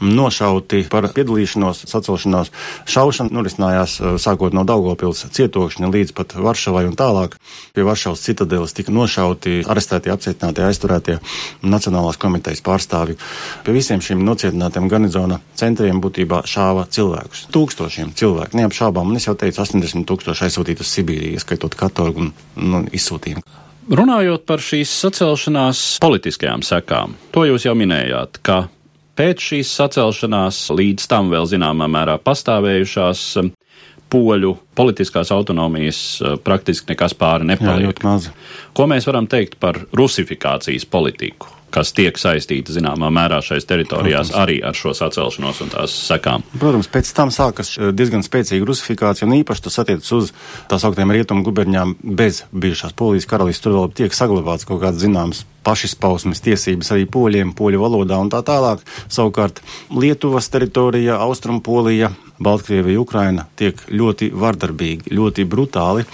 nošauti 0.00 0.86
par 0.88 1.10
piedalīšanos 1.12 1.84
sacelšanās. 1.84 2.54
Šaušana 2.88 3.36
norisinājās 3.36 4.00
eh, 4.00 4.16
sākot 4.16 4.56
no 4.56 4.64
Daugopils 4.64 5.26
cietokšņa 5.36 5.92
līdz 5.92 6.16
pat 6.16 6.32
Varšavai 6.40 6.86
un 6.88 6.96
tālāk. 6.96 7.36
Pie 7.76 7.84
Varšavas 7.84 8.24
citadeles 8.24 8.72
tika 8.72 8.88
nošauti 8.94 9.17
nošauti, 9.18 9.64
arestēti, 9.66 10.10
apcietināti, 10.12 10.62
aizturētie 10.62 11.18
Nacionālās 11.62 12.18
komitejas 12.18 12.62
pārstāvji. 12.62 13.18
Pie 13.64 13.74
visiem 13.74 14.00
šiem 14.00 14.22
nocietinātiem 14.24 14.88
garnizona 14.88 15.40
centriem 15.58 16.00
būtībā 16.00 16.44
šāva 16.46 16.86
cilvēkus. 16.90 17.48
Tūkstošiem 17.52 18.14
cilvēku, 18.14 18.58
neapšābām, 18.58 19.10
un 19.10 19.18
es 19.18 19.26
jau 19.26 19.34
teicu, 19.34 19.62
80 19.62 20.06
tūkstoši 20.06 20.46
aizsūtīti 20.48 20.84
uz 20.84 20.92
Sibīriju, 20.92 21.34
ieskaitot 21.38 21.74
katorgu 21.74 22.28
un 22.28 22.32
nu, 22.56 22.84
izsūtījumu. 22.92 23.42
Runājot 23.88 24.44
par 24.44 24.60
šīs 24.60 24.90
sacelšanās 25.02 25.98
politiskajām 26.04 26.62
sekām, 26.62 27.16
to 27.32 27.46
jūs 27.48 27.64
jau 27.64 27.72
minējāt, 27.78 28.42
ka 28.44 28.66
pēc 29.16 29.46
šīs 29.50 29.70
sacelšanās 29.80 30.66
līdz 30.76 31.08
tam 31.08 31.32
vēl 31.32 31.48
zināmā 31.48 31.88
mērā 31.90 32.18
pastāvējušās 32.20 33.24
poļu 34.12 34.54
politiskās 34.78 35.32
autonomijas 35.34 36.00
eh, 36.22 36.38
praktiski 36.44 36.92
nekas 36.94 37.16
pāri 37.18 37.48
nepaliek. 37.52 38.02
Jā, 38.04 38.18
Ko 38.76 38.88
mēs 38.90 39.08
varam 39.08 39.26
teikt 39.30 39.58
par 39.60 39.84
rusifikācijas 39.92 40.86
politiku? 40.88 41.58
kas 41.74 41.92
tiek 41.92 42.16
saistīta 42.18 42.72
zināmā 42.72 43.10
mērā 43.12 43.40
šais 43.44 43.66
teritorijās 43.68 44.30
Protams. 44.30 44.40
arī 44.40 44.58
ar 44.64 44.76
šo 44.76 44.94
sacelšanos 44.96 45.60
un 45.64 45.72
tās 45.74 45.94
sekām. 46.08 46.44
Protams, 46.58 46.88
pēc 46.92 47.10
tam 47.16 47.32
sākas 47.34 47.74
eh, 47.76 47.90
diezgan 47.92 48.24
spēcīga 48.24 48.68
rusifikācija, 48.68 49.28
un 49.28 49.36
īpaši 49.42 49.66
tas 49.68 49.78
attiecas 49.84 50.12
uz 50.16 50.32
tā 50.70 50.80
sauktiem 50.80 51.12
rietumu 51.14 51.44
guberņām 51.46 51.96
bez 52.18 52.44
bijušās 52.52 52.96
polijas 52.98 53.28
karalistes. 53.28 53.64
Tur 53.66 53.76
vēl 53.76 53.92
tiek 54.00 54.16
saglabāts 54.16 54.68
kaut 54.68 54.80
kāds 54.84 55.02
zināms 55.02 55.44
pašizpausmes 55.66 56.40
tiesības 56.40 56.94
arī 56.94 57.04
poļiem, 57.12 57.52
poļu 57.58 57.82
valodā 57.82 58.16
un 58.22 58.32
tā 58.32 58.40
tālāk. 58.46 58.80
Savukārt 59.12 59.60
Lietuvas 59.92 60.48
teritorija, 60.48 61.18
Austrumpolija, 61.26 62.14
Baltkrievija, 62.42 63.00
Ukraina 63.02 63.46
tiek 63.58 63.80
ļoti 63.90 64.30
vardarbīgi, 64.34 65.14
ļoti 65.14 65.46
brutāli 65.50 66.04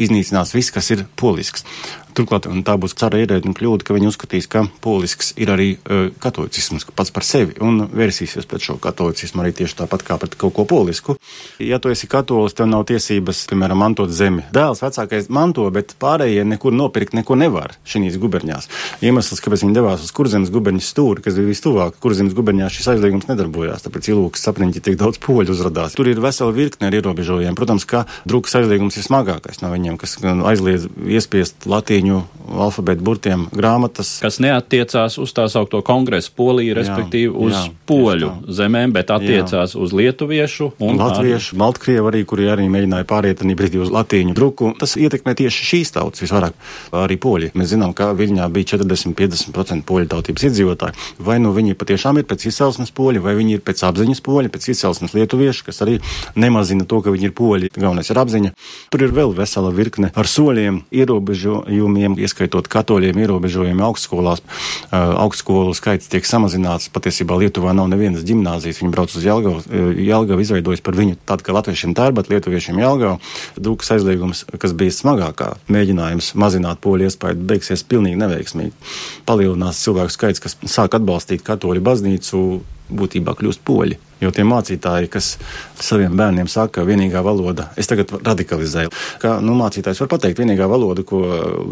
iznīcināts 0.00 0.54
viss, 0.56 0.72
kas 0.74 0.90
ir 0.94 1.04
polisks. 1.20 1.66
Turklāt 2.14 2.46
tā 2.66 2.76
būs 2.78 2.94
cara 2.98 3.18
ierēdņu 3.22 3.54
kļūda, 3.58 3.86
ka 3.86 3.96
viņi 3.96 4.10
uzskatīs, 4.10 4.46
ka 4.50 4.64
polisks 4.84 5.32
ir 5.40 5.50
arī 5.50 5.68
uh, 5.76 6.08
katolicisms 6.22 6.86
pats 6.94 7.10
par 7.14 7.26
sevi 7.26 7.56
un 7.64 7.88
vērsīsies 7.90 8.46
pret 8.50 8.62
šo 8.62 8.76
katolicismu 8.82 9.42
arī 9.42 9.54
tieši 9.58 9.80
tāpat 9.82 10.04
kā 10.06 10.18
pret 10.22 10.36
kaut 10.38 10.54
ko 10.54 10.66
polisku. 10.68 11.16
Ja 11.62 11.80
tu 11.82 11.90
esi 11.90 12.06
katolis, 12.10 12.54
tev 12.54 12.68
nav 12.70 12.84
tiesības, 12.88 13.44
piemēram, 13.50 13.80
mantot 13.82 14.12
zemi. 14.14 14.44
Dēls 14.54 14.82
vecākais 14.84 15.26
manto, 15.34 15.66
bet 15.74 15.96
pārējie 16.00 16.44
nekur 16.46 16.74
nopirkt 16.74 17.16
neko 17.18 17.38
nevar 17.40 17.74
šīs 17.88 18.18
guberņās. 18.22 18.70
Iemesls, 19.04 19.42
kāpēc 19.42 19.64
viņi 19.66 19.76
devās 19.76 20.04
uz 20.06 20.14
kurzemes 20.14 20.52
guberņas 20.54 20.92
stūri, 20.94 21.24
kas 21.24 21.38
bija 21.38 21.50
vistuvāk, 21.50 21.98
kurzemes 22.02 22.36
guberņā 22.36 22.70
šis 22.72 22.92
aizliegums 22.94 23.26
nedarbojās, 23.30 23.84
tāpēc 23.86 24.10
ilūks 24.12 24.46
sapriņķi 24.46 24.84
tik 24.86 24.98
daudz 25.00 25.18
poļu 25.24 25.54
uzradās. 25.56 25.96
Tur 25.98 26.10
ir 26.12 26.22
vesela 26.22 26.54
virkne 26.54 26.90
ar 26.90 26.98
ierobežojumiem. 27.00 27.58
Protams, 27.58 27.86
ka 27.88 28.04
drukas 28.28 28.54
aizliegums 28.60 28.98
ir 29.00 29.06
smagākais 29.06 29.62
no 29.64 29.72
viņiem, 29.72 29.98
kas 30.00 30.18
aizliedz 30.22 30.88
iespiest 31.04 31.66
latīņu 31.70 32.03
latīņu 32.04 32.22
alfabēta 32.44 33.02
burtiem 33.02 33.46
grāmatas. 33.54 34.20
Kas 34.22 34.36
neatiecās 34.42 35.16
uz 35.18 35.32
tā 35.32 35.46
saukto 35.48 35.80
kongresu 35.82 36.32
Poliju, 36.36 36.74
respektīvi 36.76 37.30
jā, 37.30 37.38
uz 37.40 37.54
jā, 37.54 37.62
poļu 37.88 38.30
zemēm, 38.52 38.92
bet 38.92 39.10
attiecās 39.14 39.74
jā. 39.74 39.80
uz 39.80 39.94
lietuviešu 39.96 40.74
un 40.84 41.00
latviešu, 41.00 41.56
baltkrievu 41.56 42.10
arī, 42.10 42.22
kuri 42.28 42.50
arī 42.52 42.66
mēģināja 42.68 43.06
pāriet 43.08 43.40
arī 43.42 43.56
brīdī 43.56 43.80
uz 43.80 43.92
latīņu 43.94 44.36
druku. 44.36 44.74
Tas 44.78 44.96
ietekmē 45.00 45.34
tieši 45.38 45.68
šīs 45.70 45.94
tautas 45.96 46.24
visvairāk, 46.24 46.56
arī 47.00 47.16
poļi. 47.20 47.52
Mēs 47.56 47.72
zinām, 47.72 47.94
ka 47.96 48.10
Viļņā 48.14 48.50
bija 48.52 48.74
40-50% 48.74 49.88
poļu 49.88 50.10
tautības 50.12 50.46
iedzīvotāji. 50.50 51.00
Vai 51.24 51.40
nu 51.40 51.54
viņi 51.56 51.78
patiešām 51.80 52.20
ir 52.20 52.28
pēc 52.28 52.44
izcelsmes 52.52 52.92
poļi, 52.94 53.24
vai 53.24 53.36
viņi 53.40 53.56
ir 53.56 53.64
pēc 53.64 53.86
apziņas 53.88 54.20
poļi, 54.24 54.52
pēc 54.52 54.68
izcelsmes 54.74 55.16
lietuvieši, 55.16 55.64
kas 55.70 55.80
arī 55.86 55.96
nemazina 56.36 56.84
to, 56.88 57.00
ka 57.00 57.14
viņi 57.14 57.30
ir 57.30 57.36
poļi. 57.40 57.72
Galvenais 57.74 58.12
ir 58.12 58.20
apziņa. 58.20 58.54
Tur 58.92 59.08
ir 59.08 59.16
vēl 59.16 59.32
vesela 59.36 59.72
virkne 59.74 60.12
ar 60.14 60.28
soļiem, 60.28 60.84
ierobežojumiem, 60.94 61.93
ieskaitot 61.98 62.68
katoļiem 62.72 63.18
ierobežojumi 63.24 63.84
augstskolās. 63.86 64.42
Augstskolu 64.90 65.74
skaits 65.76 66.10
tiek 66.12 66.26
samazināts. 66.28 66.90
Patiesībā 66.94 67.38
Lietuvā 67.40 67.74
nav 67.76 67.88
nevienas 67.92 68.24
gimnāzijas. 68.26 68.80
Viņi 68.82 68.92
brauc 68.94 69.14
uz 69.14 69.24
Jelgavu. 69.24 69.62
Jelgava 70.00 70.44
izveidojas 70.44 70.84
par 70.84 70.98
viņu 70.98 71.18
tad, 71.28 71.44
ka 71.46 71.56
latviešiem 71.56 71.94
tā 71.96 72.10
ir, 72.10 72.16
bet 72.16 72.30
lietuviešiem 72.32 72.80
Jelgava. 72.82 73.18
Dūks 73.56 73.94
aizliegums, 73.96 74.44
kas 74.60 74.76
bija 74.76 74.94
smagākā 74.94 75.54
mēģinājums 75.72 76.34
mazināt 76.40 76.82
poļu 76.84 77.08
iespēju, 77.08 77.42
beigsies 77.48 77.86
pilnīgi 77.88 78.20
neveiksmīgi. 78.20 78.74
Palielinās 79.28 79.82
cilvēku 79.84 80.14
skaits, 80.14 80.42
kas 80.44 80.58
sāk 80.70 80.96
atbalstīt 80.98 81.44
katoļu 81.46 81.84
baznīcu, 81.84 82.44
būtībā 82.94 83.32
kļūst 83.38 83.64
poļi. 83.64 83.96
Jo 84.24 84.32
tie 84.32 84.44
mācītāji, 84.48 85.10
kas 85.12 85.34
saviem 85.84 86.14
bērniem 86.16 86.48
saka, 86.48 86.78
ka 86.78 86.86
vienīgā 86.88 87.20
valoda, 87.24 87.68
es 87.80 87.88
tagad 87.90 88.12
radikalizēju, 88.24 88.92
ka 89.20 89.36
nu, 89.44 89.56
mācītājs 89.58 90.00
var 90.00 90.08
pateikt, 90.14 90.40
vienīgā 90.40 90.68
valoda, 90.70 91.04
ko 91.04 91.20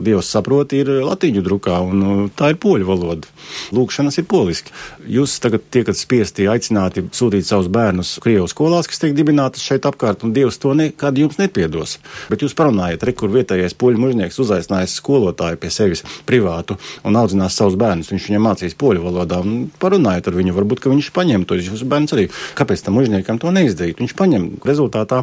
Dievs 0.04 0.28
saprot, 0.34 0.74
ir 0.76 0.90
latīņu 1.06 1.44
drukā, 1.46 1.78
un 1.86 2.02
nu, 2.02 2.16
tā 2.36 2.52
ir 2.52 2.58
poļu 2.60 2.88
valoda. 2.88 3.30
Lūkšanas 3.72 4.20
ir 4.20 4.26
poliski. 4.28 4.74
Jūs 5.08 5.38
tagad 5.42 5.64
tiekat 5.72 5.96
spiesti 5.96 6.48
aicināti 6.50 7.06
sūtīt 7.16 7.48
savus 7.48 7.70
bērnus 7.72 8.18
Krievu 8.22 8.50
skolās, 8.50 8.90
kas 8.90 9.00
tiek 9.00 9.16
dibinātas 9.16 9.64
šeit 9.64 9.88
apkārt, 9.88 10.26
un 10.26 10.34
Dievs 10.36 10.60
to 10.60 10.74
nekad 10.76 11.16
jums 11.18 11.40
nepiedos. 11.40 11.96
Bet 12.28 12.44
jūs 12.44 12.56
parunājat, 12.58 13.06
re, 13.08 13.16
kur 13.16 13.32
vietējais 13.32 13.78
poļu 13.80 14.02
mužnieks 14.02 14.40
uzaicinājis 14.44 14.98
skolotāju 15.00 15.60
pie 15.62 15.72
sevis 15.72 16.04
privātu 16.28 16.76
un 17.08 17.16
audzinās 17.16 17.56
savus 17.56 17.78
bērnus. 17.80 18.12
Viņš 18.12 18.28
viņiem 18.28 18.46
mācīs 18.50 18.78
poļu 18.78 19.06
valodā, 19.08 19.40
un 19.40 19.66
parunājiet 19.80 20.28
ar 20.28 20.38
viņu, 20.38 20.56
varbūt, 20.58 20.84
ka 20.84 20.92
viņš 20.92 21.12
paņem 21.16 21.48
to, 21.48 21.58
jūsu 21.62 21.88
bērns 21.88 22.14
arī 22.16 22.28
Kāpēc 22.58 22.84
tam 22.84 22.98
mužniekam 22.98 23.40
to 23.42 23.52
neizdarīt? 23.54 24.02
Viņš 24.02 24.16
paņem 24.18 24.48
rezultātā 24.66 25.22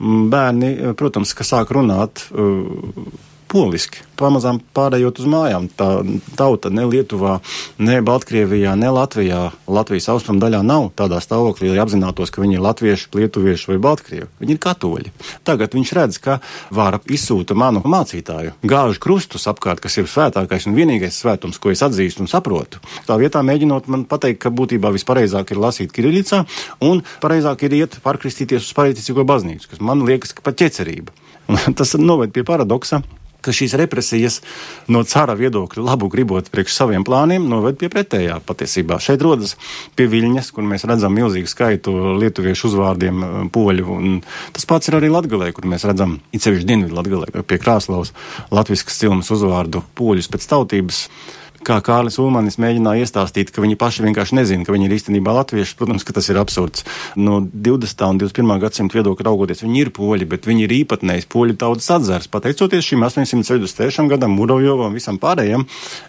bērni, 0.00 0.94
protams, 0.98 1.34
ka 1.36 1.46
sāk 1.46 1.74
runāt. 1.76 2.26
Uh, 2.30 3.10
poliski, 3.50 4.04
pamazām 4.20 4.60
pārējot 4.76 5.20
uz 5.22 5.28
mājām. 5.30 5.66
Tā 5.76 5.88
tauta 6.38 6.70
ne 6.72 6.84
Lietuvā, 6.86 7.38
ne 7.82 7.98
Baltkrievijā, 8.04 8.76
ne 8.78 8.90
Latvijā, 8.94 9.40
Latvijas 9.70 10.08
austrumu 10.12 10.42
daļā 10.42 10.60
nav 10.66 10.90
tādā 10.98 11.18
stāvoklī, 11.24 11.72
lai 11.72 11.80
apzinātos, 11.82 12.32
ka 12.32 12.42
viņi 12.44 12.58
ir 12.58 12.64
latvieši, 12.64 13.08
lietuvieši 13.16 13.72
vai 13.72 13.78
baltkrievi. 13.82 14.28
Viņi 14.42 14.56
ir 14.56 14.62
katoļi. 14.62 15.14
Tagad 15.46 15.74
viņš 15.76 15.92
redz, 15.98 16.20
ka 16.22 16.38
vāra 16.74 17.00
izsūta 17.10 17.56
manu 17.58 17.82
mācītāju, 17.84 18.54
gāžu 18.62 19.02
krustus 19.02 19.48
apkārt, 19.50 19.82
kas 19.82 19.98
ir 19.98 20.10
svētākais 20.10 20.68
un 20.70 20.78
vienīgais 20.78 21.18
svētums, 21.22 21.58
ko 21.58 21.74
es 21.74 21.82
atzīstu 21.86 22.24
un 22.24 22.30
saprotu. 22.30 22.82
Tā 23.08 23.18
vietā 23.20 23.42
mēģinot 23.46 23.90
man 23.90 24.06
pateikt, 24.10 24.42
ka 24.44 24.54
būtībā 24.54 24.92
vispareizāk 24.94 25.54
ir 25.54 25.62
lasīt 25.62 25.94
Kirilicā 25.96 26.44
un 26.86 27.02
pareizāk 27.22 27.66
ir 27.66 27.80
iet 27.82 27.98
pārkristīties 28.04 28.68
uz 28.68 28.76
pareizticīgo 28.76 29.26
baznīcu, 29.26 29.72
kas 29.72 29.82
man 29.84 30.04
liekas, 30.06 30.36
ka 30.36 30.44
pat 30.46 30.60
ķecerība. 30.60 31.16
Un 31.50 31.74
tas 31.78 31.96
noved 31.98 32.34
pie 32.34 32.44
paradoksa, 32.46 33.02
ka 33.44 33.54
šīs 33.54 33.74
represijas 33.80 34.40
no 34.90 35.02
cara 35.08 35.36
viedokļa 35.38 35.84
labu 35.86 36.10
gribot 36.12 36.50
priekš 36.52 36.76
saviem 36.76 37.04
plāniem 37.06 37.48
noved 37.50 37.78
pie 37.80 37.90
pretējā 37.92 38.40
patiesībā. 38.46 39.00
Šeit 39.02 39.22
rodas 39.24 39.56
pie 39.98 40.08
Viļņas, 40.10 40.52
kur 40.56 40.66
mēs 40.66 40.86
redzam 40.88 41.14
milzīgu 41.16 41.50
skaitu 41.50 41.96
lietuviešu 42.20 42.70
uzvārdiem 42.70 43.24
eh, 43.24 43.36
poļu, 43.52 43.88
un 43.96 44.20
tas 44.56 44.68
pats 44.68 44.90
ir 44.90 45.00
arī 45.00 45.12
Latgalē, 45.12 45.52
kur 45.56 45.68
mēs 45.70 45.86
redzam, 45.88 46.18
it 46.32 46.44
sevišķi 46.44 46.68
Dienvidu 46.68 46.98
Latgalē, 46.98 47.32
pie 47.42 47.60
Krāslavas, 47.60 48.14
latviskas 48.54 49.00
cilmes 49.00 49.30
uzvārdu 49.34 49.84
poļus 49.98 50.30
pēc 50.32 50.48
tautības 50.50 51.06
kā 51.66 51.78
Kārlis 51.84 52.18
Ulmanis 52.22 52.58
mēģināja 52.62 53.06
iestāstīt, 53.06 53.52
ka 53.54 53.64
viņi 53.64 53.78
paši 53.80 54.04
vienkārši 54.06 54.38
nezina, 54.38 54.66
ka 54.66 54.74
viņi 54.74 54.88
ir 54.88 54.96
īstenībā 54.96 55.34
latvieši. 55.40 55.76
Protams, 55.78 56.06
ka 56.06 56.14
tas 56.16 56.28
ir 56.32 56.40
absurds. 56.40 56.84
No 57.16 57.40
20. 57.40 58.04
un 58.08 58.20
21. 58.22 58.52
gadsimta 58.64 58.98
viedokļa 58.98 59.28
raugoties, 59.30 59.64
viņi 59.64 59.84
ir 59.84 59.92
poļi, 59.96 60.28
bet 60.30 60.48
viņi 60.48 60.66
ir 60.66 60.76
īpatnējs 60.82 61.28
poļu 61.30 61.58
tautas 61.60 61.90
atzars. 61.96 62.30
Pateicoties 62.32 62.92
šim 62.92 63.04
863. 63.06 64.08
gadam, 64.10 64.36
Murojovam, 64.38 64.96
visam 64.96 65.20
pārējiem, 65.20 65.66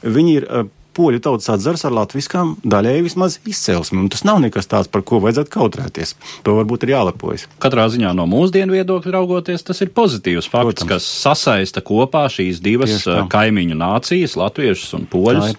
viņi 0.07 0.37
ir 0.39 0.47
uh, 0.47 0.69
poļu 0.97 1.21
tautas 1.23 1.49
atzars 1.53 1.83
ar 1.87 1.95
latviskām 1.95 2.55
daļēji 2.67 3.05
vismaz 3.05 3.37
izcelsmi, 3.47 3.99
un 4.03 4.09
tas 4.11 4.25
nav 4.27 4.41
nekas 4.43 4.69
tāds, 4.71 4.89
par 4.91 5.03
ko 5.07 5.21
vajadzētu 5.23 5.53
kautrēties. 5.53 6.15
To 6.45 6.55
varbūt 6.59 6.85
ir 6.85 6.93
jālepojas. 6.95 7.47
Katrā 7.63 7.87
ziņā 7.93 8.13
no 8.17 8.27
mūsdienu 8.29 8.75
viedokļa 8.77 9.15
raugoties, 9.17 9.65
tas 9.67 9.81
ir 9.83 9.93
pozitīvs 9.95 10.49
fakts, 10.51 10.81
Protams. 10.83 10.89
kas 10.91 11.11
sasaista 11.23 11.83
kopā 11.85 12.25
šīs 12.31 12.61
divas 12.63 13.05
kaimiņu 13.31 13.77
nācijas, 13.79 14.37
latviešus 14.39 14.97
un 14.99 15.07
poļus. 15.11 15.55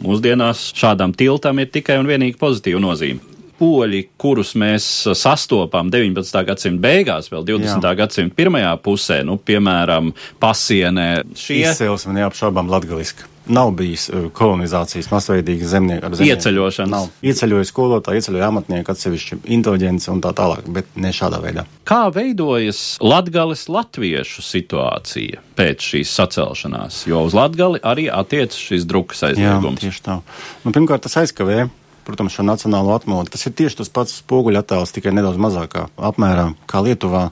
Mūsdienās 0.00 0.70
šādam 0.76 1.14
tiltam 1.16 1.60
ir 1.62 1.70
tikai 1.72 2.00
un 2.00 2.08
vienīgi 2.10 2.40
pozitīva 2.40 2.82
nozīme 2.82 3.38
poļi, 3.60 4.04
kurus 4.20 4.54
mēs 4.56 4.86
sastopam 5.18 5.90
19. 5.92 6.38
gadsimta 6.48 6.80
beigās, 6.80 7.28
vēl 7.32 7.44
20. 7.52 7.84
Jā. 7.84 7.96
gadsimta 7.98 8.38
pirmajā 8.38 8.70
pusē, 8.80 9.20
nu, 9.28 9.36
piemēram, 9.36 10.14
pasienē. 10.40 11.10
Šie 11.36 11.60
izcelsme 11.66 12.16
neapšaubām 12.16 12.72
latgaliski 12.72 13.28
nav 13.46 13.72
bijis 13.78 14.08
uh, 14.10 14.28
kolonizācijas 14.36 15.10
masveidīga 15.12 15.68
zemnieka 15.70 16.10
ar 16.10 16.16
zemnieku. 16.18 16.36
Ieceļošanas. 16.36 16.92
Nav. 16.92 17.08
Ieceļoja 17.24 17.68
skolotāji, 17.70 18.22
ieceļoja 18.22 18.50
amatnieki, 18.50 18.92
atsevišķi 18.92 19.40
inteliģents 19.56 20.10
un 20.12 20.22
tā 20.24 20.34
tālāk, 20.36 20.68
bet 20.74 20.90
ne 21.00 21.14
šādā 21.16 21.40
veidā. 21.42 21.66
Kā 21.88 22.02
veidojas 22.14 22.98
latgales 23.02 23.66
latviešu 23.72 24.44
situācija 24.44 25.42
pēc 25.58 25.90
šīs 25.92 26.14
sacelšanās? 26.20 27.04
Jo 27.10 27.24
uz 27.26 27.36
latgali 27.36 27.82
arī 27.82 28.08
attiec 28.12 28.56
šis 28.56 28.88
drukas 28.88 29.24
aizliegums. 29.30 29.80
Jā, 29.80 29.88
tieši 29.88 30.06
tā. 30.06 30.20
Nu, 30.64 30.74
pirmkārt, 30.76 31.06
tas 31.08 31.18
aizkavē 31.24 31.68
protams, 32.10 32.34
šo 32.34 32.42
nacionālo 32.46 32.94
atmodu. 32.96 33.30
Tas 33.30 33.46
ir 33.46 33.54
tieši 33.56 33.82
tas 33.82 33.92
pats 33.92 34.20
spoguļu 34.22 34.60
attēls, 34.60 34.94
tikai 34.94 35.12
nedaudz 35.14 35.38
mazākā 35.40 35.86
apmērā 36.10 36.50
kā 36.70 36.82
Lietuvā. 36.84 37.30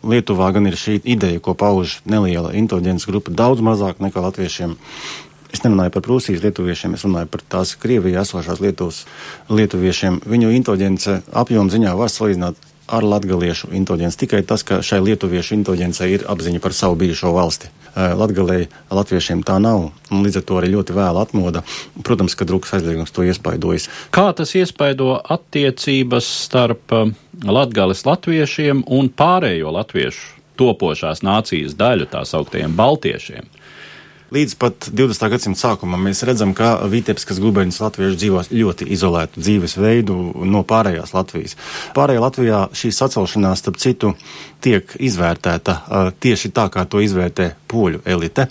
Lietuvā 0.00 0.48
gan 0.56 0.68
ir 0.68 0.78
šī 0.80 0.98
ideja, 1.04 1.42
ko 1.44 1.52
pauž 1.58 1.98
neliela 2.08 2.54
inteliģences 2.56 3.08
grupa, 3.08 3.32
daudz 3.36 3.60
mazāk 3.64 4.00
nekā 4.00 4.22
latviešiem. 4.24 4.76
Es 5.50 5.64
nerunāju 5.64 5.94
par 5.96 6.04
Prūsijas 6.06 6.44
lietuviešiem, 6.44 6.94
es 6.94 7.04
runāju 7.06 7.30
par 7.32 7.42
tās 7.50 7.74
Krievijā 7.80 8.22
esošās 8.22 8.62
Lietuvas 8.62 9.04
lietuviešiem. 9.50 10.20
Viņu 10.30 10.52
inteliģence 10.54 11.20
apjoma 11.42 11.72
ziņā 11.72 11.94
var 11.98 12.12
salīdzināt 12.12 12.68
ar 12.90 13.06
latgaliešu 13.06 13.70
inteliģenci. 13.74 14.18
Tikai 14.24 14.42
tas, 14.46 14.64
ka 14.66 14.80
šai 14.82 15.00
lietuviešu 15.04 15.54
inteliģencei 15.58 16.08
ir 16.16 16.24
apziņa 16.30 16.62
par 16.62 16.74
savu 16.74 16.98
bijušo 17.02 17.32
valsti. 17.34 17.70
Latgalēji 17.94 18.68
latviešiem 18.94 19.42
tā 19.46 19.58
nav, 19.62 19.88
un 20.10 20.24
līdz 20.26 20.40
ar 20.40 20.44
to 20.46 20.58
arī 20.60 20.72
ļoti 20.74 20.94
vēla 20.94 21.22
atmoda. 21.26 21.62
Protams, 22.06 22.36
ka 22.38 22.46
drukas 22.46 22.74
aizliegums 22.78 23.14
to 23.14 23.26
iespaidojas. 23.26 23.88
Kā 24.14 24.28
tas 24.36 24.54
iespaido 24.58 25.16
attiecības 25.18 26.28
starp 26.46 26.94
latgales 27.46 28.04
latviešiem 28.06 28.84
un 28.86 29.10
pārējo 29.10 29.74
latviešu 29.74 30.38
topošās 30.60 31.24
nācijas 31.26 31.74
daļu, 31.78 32.10
tā 32.10 32.22
sauktajiem 32.28 32.74
baltiešiem? 32.78 33.48
Līdz 34.30 34.52
pat 34.62 34.86
20. 34.94 35.24
gadsimta 35.32 35.58
sākumam 35.58 36.04
mēs 36.06 36.20
redzam, 36.22 36.52
ka 36.54 36.76
Vitebiskas 36.86 37.40
guberņas 37.42 37.80
latvieši 37.82 38.18
dzīvos 38.20 38.50
ļoti 38.54 38.86
izolētu 38.94 39.42
dzīvesveidu 39.42 40.18
no 40.46 40.62
pārējās 40.62 41.10
Latvijas. 41.16 41.56
Pārējā 41.96 42.22
Latvijā 42.22 42.60
šī 42.70 42.92
sacelšanās, 42.94 43.58
starp 43.64 43.80
citu, 43.82 44.12
tiek 44.62 44.94
izvērtēta 45.02 45.74
tieši 46.22 46.52
tā, 46.54 46.68
kā 46.70 46.86
to 46.86 47.02
izvērtē 47.02 47.48
poļu 47.70 48.02
elite. 48.04 48.48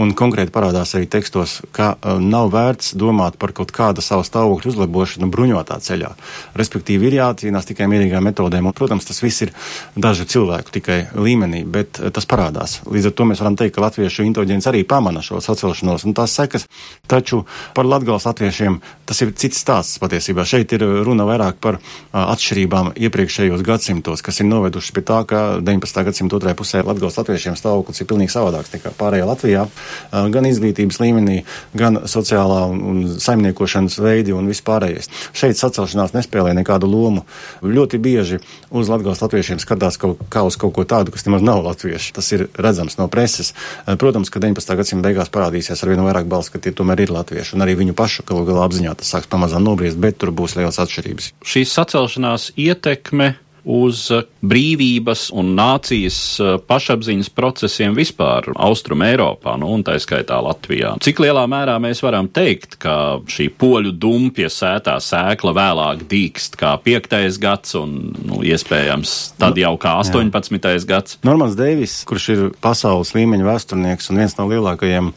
Un 0.00 0.14
konkrēti 0.16 0.52
parādās 0.54 0.94
arī 0.96 1.04
tekstos, 1.12 1.58
ka 1.76 1.90
uh, 1.92 2.16
nav 2.22 2.48
vērts 2.54 2.94
domāt 2.96 3.34
par 3.40 3.52
kaut 3.56 3.72
kāda 3.74 4.00
savu 4.00 4.24
stāvokļu 4.24 4.70
uzlabošanu 4.72 5.28
bruņotā 5.28 5.76
ceļā. 5.84 6.14
Respektīvi, 6.56 7.10
ir 7.10 7.18
jācīnās 7.18 7.68
tikai 7.68 7.88
mierīgām 7.90 8.24
metodēm. 8.24 8.70
Un, 8.70 8.76
protams, 8.76 9.04
tas 9.04 9.20
viss 9.20 9.44
ir 9.44 9.52
dažu 10.00 10.24
cilvēku 10.30 10.72
tikai 10.78 10.98
līmenī, 11.20 11.66
bet 11.68 12.00
uh, 12.00 12.08
tas 12.16 12.28
parādās. 12.30 12.78
Līdz 12.88 13.10
ar 13.10 13.16
to 13.18 13.26
mēs 13.28 13.42
varam 13.44 13.58
teikt, 13.60 13.74
ka 13.76 13.84
latviešu 13.84 14.24
inteliģents 14.30 14.70
arī 14.70 14.86
pamana 14.88 15.20
šo 15.26 15.42
sacelšanos 15.44 16.06
un 16.08 16.16
tās 16.16 16.38
sekas. 16.38 16.64
Taču 17.10 17.42
par 17.76 17.88
latgals 17.88 18.24
latviešiem 18.30 18.80
tas 19.10 19.20
ir 19.20 19.34
cits 19.36 19.60
stāsts 19.60 20.00
patiesībā. 20.00 20.46
Šeit 20.48 20.72
ir 20.78 20.86
runa 21.04 21.28
vairāk 21.28 21.60
par 21.60 21.80
atšķirībām 22.16 22.94
iepriekšējos 22.96 23.64
gadsimtos, 23.66 24.24
kas 24.24 24.40
ir 24.40 24.48
novedušas 24.48 24.96
pie 24.96 25.04
tā, 25.04 25.20
ka 25.28 25.42
19. 25.60 26.04
gadsimta 26.08 26.38
otrajā 26.38 26.56
pusē 26.56 26.84
latgals 26.86 27.18
latviešiem 27.20 27.58
stāvoklis 27.58 28.00
ir 28.00 28.08
pilnīgi 28.08 28.32
savādāk 28.32 28.59
mazāks 28.60 28.74
nekā 28.74 28.92
pārējā 28.98 29.26
Latvijā, 29.28 29.66
gan 30.10 30.46
izglītības 30.46 31.00
līmenī, 31.00 31.44
gan 31.74 32.02
sociālā 32.04 32.66
un, 32.70 32.80
un 32.90 33.18
saimniekošanas 33.20 33.98
veidi 34.00 34.34
un 34.36 34.48
vispārējais. 34.50 35.10
Šeit 35.32 35.58
sacelšanās 35.58 36.14
nespēlē 36.14 36.54
nekādu 36.60 36.88
lomu. 36.90 37.24
Ļoti 37.62 37.98
bieži 37.98 38.40
uz 38.70 38.90
Latvijas 38.90 39.22
latviešiem 39.24 39.60
skatās 39.62 39.98
kaut, 40.00 40.20
kā 40.30 40.44
uz 40.44 40.58
kaut 40.60 40.74
ko 40.76 40.84
tādu, 40.84 41.12
kas 41.14 41.26
nemaz 41.26 41.42
nav 41.42 41.62
latvieši. 41.64 42.14
Tas 42.16 42.30
ir 42.36 42.48
redzams 42.58 42.98
no 43.00 43.08
preses. 43.08 43.54
Protams, 43.86 44.30
ka 44.30 44.42
19. 44.42 44.76
gadsimta 44.76 45.08
beigās 45.08 45.32
parādīsies 45.32 45.80
ar 45.82 45.92
vien 45.92 46.04
vairāk 46.04 46.28
balss, 46.30 46.52
ka 46.52 46.60
tie 46.62 46.74
tomēr 46.76 47.06
ir 47.06 47.14
latvieši, 47.14 47.56
un 47.56 47.64
arī 47.64 47.78
viņu 47.80 47.96
pašu 47.98 48.26
galu 48.28 48.46
galā 48.48 48.66
apziņā 48.68 48.96
tas 49.00 49.12
sāks 49.14 49.30
pamazām 49.30 49.64
nobriest, 49.64 50.00
bet 50.00 50.18
tur 50.20 50.34
būs 50.34 50.56
lielas 50.58 50.80
atšķirības. 50.82 51.32
Šīs 51.46 51.76
sacelšanās 51.76 52.50
ietekme 52.60 53.34
uz 53.64 54.06
brīvības 54.40 55.28
un 55.36 55.52
nācijas 55.58 56.18
eh, 56.40 56.56
pašapziņas 56.66 57.30
procesiem 57.36 57.96
vispār 57.96 58.50
Austrum 58.56 59.04
Eiropā, 59.04 59.56
nu, 59.60 59.70
un 59.74 59.84
tā 59.86 59.98
skaitā 60.00 60.40
Latvijā. 60.44 60.94
Cik 61.02 61.22
lielā 61.24 61.44
mērā 61.50 61.76
mēs 61.82 62.02
varam 62.04 62.30
teikt, 62.32 62.78
ka 62.80 62.94
šī 63.30 63.50
poļu 63.60 63.94
dumpja 64.00 64.50
sētā 64.52 64.96
sēkla 65.04 65.54
vēlāk 65.56 66.04
dīkst 66.10 66.58
kā 66.60 66.74
5. 66.84 67.16
gads 67.42 67.76
un, 67.80 67.96
nu, 68.26 68.42
iespējams, 68.46 69.16
tad 69.40 69.60
jau 69.60 69.74
kā 69.80 69.96
18. 70.00 70.60
Jā. 70.60 70.82
gads? 70.88 71.20
Normans 71.26 71.56
Deivis, 71.58 72.00
kurš 72.08 72.28
ir 72.34 72.44
pasaules 72.64 73.14
līmeņa 73.16 73.46
vēsturnieks 73.46 74.10
un 74.10 74.22
viens 74.22 74.36
no 74.38 74.48
lielākajiem 74.50 75.14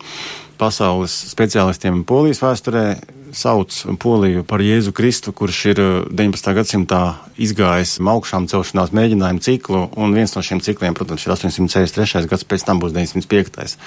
pasaules 0.59 1.13
speciālistiem 1.33 2.03
polijas 2.07 2.41
vēsturē, 2.43 2.85
sauc 3.33 3.73
Poliju 3.99 4.43
par 4.47 4.61
Jēzu 4.63 4.93
Kristu, 4.95 5.33
kurš 5.35 5.59
ir 5.73 5.81
19. 6.09 6.51
Eh, 6.51 6.57
gadsimtā 6.57 7.01
izgājis 7.41 7.97
augšām 7.99 8.47
celšanās 8.51 8.93
mēģinājumu 8.93 9.41
ciklu, 9.43 9.87
un 9.97 10.13
viens 10.13 10.35
no 10.35 10.41
šiem 10.45 10.61
cikliem, 10.61 10.93
protams, 10.93 11.25
ir 11.25 11.33
863. 11.33 12.27
gads, 12.29 12.45
pēc 12.45 12.65
tam 12.65 12.79
būs 12.79 12.93
905. 12.93 13.77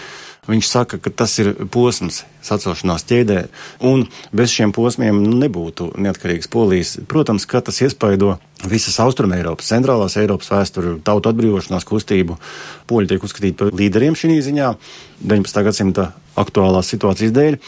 Viņš 0.47 0.67
saka, 0.71 0.99
ka 1.03 1.11
tas 1.11 1.33
ir 1.43 1.53
posms 1.75 2.21
sacelšanās 2.47 3.03
ķēdē, 3.09 3.39
un 3.89 4.05
bez 4.31 4.53
šiem 4.55 4.71
posmiem 4.75 5.19
nebūtu 5.41 5.91
neatkarīgas 5.99 6.51
polijas. 6.51 6.95
Protams, 7.11 7.49
ka 7.51 7.65
tas 7.67 7.81
iespaido 7.83 8.37
visas 8.63 9.01
Austrumē 9.03 9.41
Eiropas, 9.41 9.73
centrālās 9.73 10.15
Eiropas 10.21 10.53
vēsturi, 10.53 11.01
tautu 11.03 11.33
atbrīvošanās 11.33 11.87
kustību. 11.89 12.39
Poļi 12.87 13.11
tiek 13.11 13.27
uzskatīti 13.27 13.59
par 13.59 13.75
līderiem 13.75 14.15
šī 14.15 14.39
ziņā 14.47 14.71
19. 15.27 15.67
gadsimta 15.67 16.13
aktuālās 16.41 16.91
situācijas 16.93 17.35
dēļ, 17.37 17.59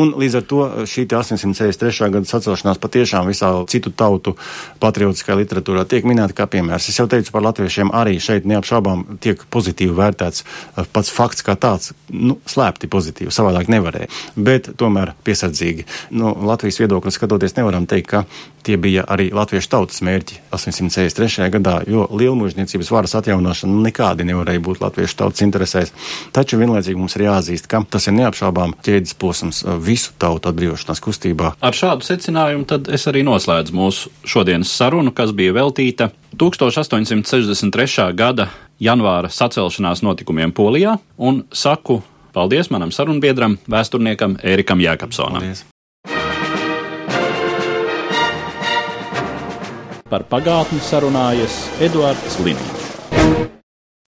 un 0.00 0.12
līdz 0.20 0.38
ar 0.40 0.46
to 0.48 0.60
šī 0.88 1.06
863. 1.08 2.10
gada 2.14 2.28
sacelšanās 2.28 2.80
patiešām 2.82 3.30
visā 3.30 3.50
citu 3.70 3.92
tautu 3.92 4.36
patriotiskajā 4.82 5.38
literatūrā 5.42 5.86
tiek 5.88 6.06
minēta 6.08 6.36
kā 6.36 6.48
piemērs. 6.50 6.90
Es 6.90 7.00
jau 7.00 7.08
teicu 7.10 7.32
par 7.34 7.46
latviešiem 7.48 7.92
arī 7.96 8.18
šeit 8.22 8.48
neapšaubām 8.48 9.18
tiek 9.24 9.42
pozitīvi 9.52 9.96
vērtēts 9.98 10.44
pats 10.92 11.12
fakts 11.14 11.44
kā 11.46 11.56
tāds, 11.58 11.92
nu, 12.12 12.38
slēpti 12.48 12.90
pozitīvi, 12.90 13.32
savādāk 13.34 13.70
nevarēja, 13.72 14.10
bet 14.36 14.72
tomēr 14.78 15.14
piesardzīgi. 15.26 15.86
No 16.10 16.32
nu, 16.32 16.48
Latvijas 16.48 16.80
viedokļa 16.82 17.12
skatoties, 17.14 17.56
nevaram 17.56 17.86
teikt, 17.88 18.08
ka 18.10 18.24
tie 18.66 18.76
bija 18.80 19.04
arī 19.08 19.28
latviešu 19.34 19.70
tautas 19.72 20.02
mērķi 20.04 20.40
863. 20.52 21.48
gadā, 21.54 21.78
jo 21.88 22.04
lielmužniecības 22.12 22.90
varas 22.92 23.14
atjaunošana 23.18 23.84
nekādi 23.86 24.26
nevarēja 24.28 24.62
būt 24.64 24.82
latviešu 24.82 25.18
tautas 25.22 25.44
interesēs. 25.46 25.94
Taču 26.36 26.60
vienlaicīgi 26.60 26.98
mums 26.98 27.16
ir 27.16 27.28
jāatzīst, 27.28 27.68
ka 27.70 27.80
tas 27.88 28.08
ir 28.10 28.17
neapšaubām 28.18 28.74
ķēdes 28.84 29.16
posms 29.18 29.62
visu 29.84 30.12
tautu 30.20 30.50
atbrīvošanās 30.50 31.02
kustībā. 31.04 31.54
Ar 31.64 31.76
šādu 31.76 32.06
secinājumu 32.06 32.66
tad 32.68 32.90
es 32.92 33.06
arī 33.10 33.24
noslēdzu 33.26 33.76
mūsu 33.76 34.12
šodienas 34.28 34.72
sarunu, 34.74 35.14
kas 35.14 35.32
bija 35.36 35.56
veltīta 35.56 36.10
1863. 36.38 38.10
gada 38.18 38.50
janvāra 38.82 39.30
sacelšanās 39.32 40.04
notikumiem 40.06 40.54
Polijā 40.54 40.98
un 41.16 41.42
saku 41.52 42.02
paldies 42.36 42.70
manam 42.70 42.92
sarunbiedram, 42.94 43.58
vēsturniekam 43.70 44.38
Ērikam 44.42 44.82
Jēkabsonam. 44.84 45.42
Paldies. 45.42 45.64
Par 50.08 50.24
pagātni 50.24 50.80
sarunājas 50.80 51.66
Eduards 51.84 52.38
Liniņš. 52.40 52.87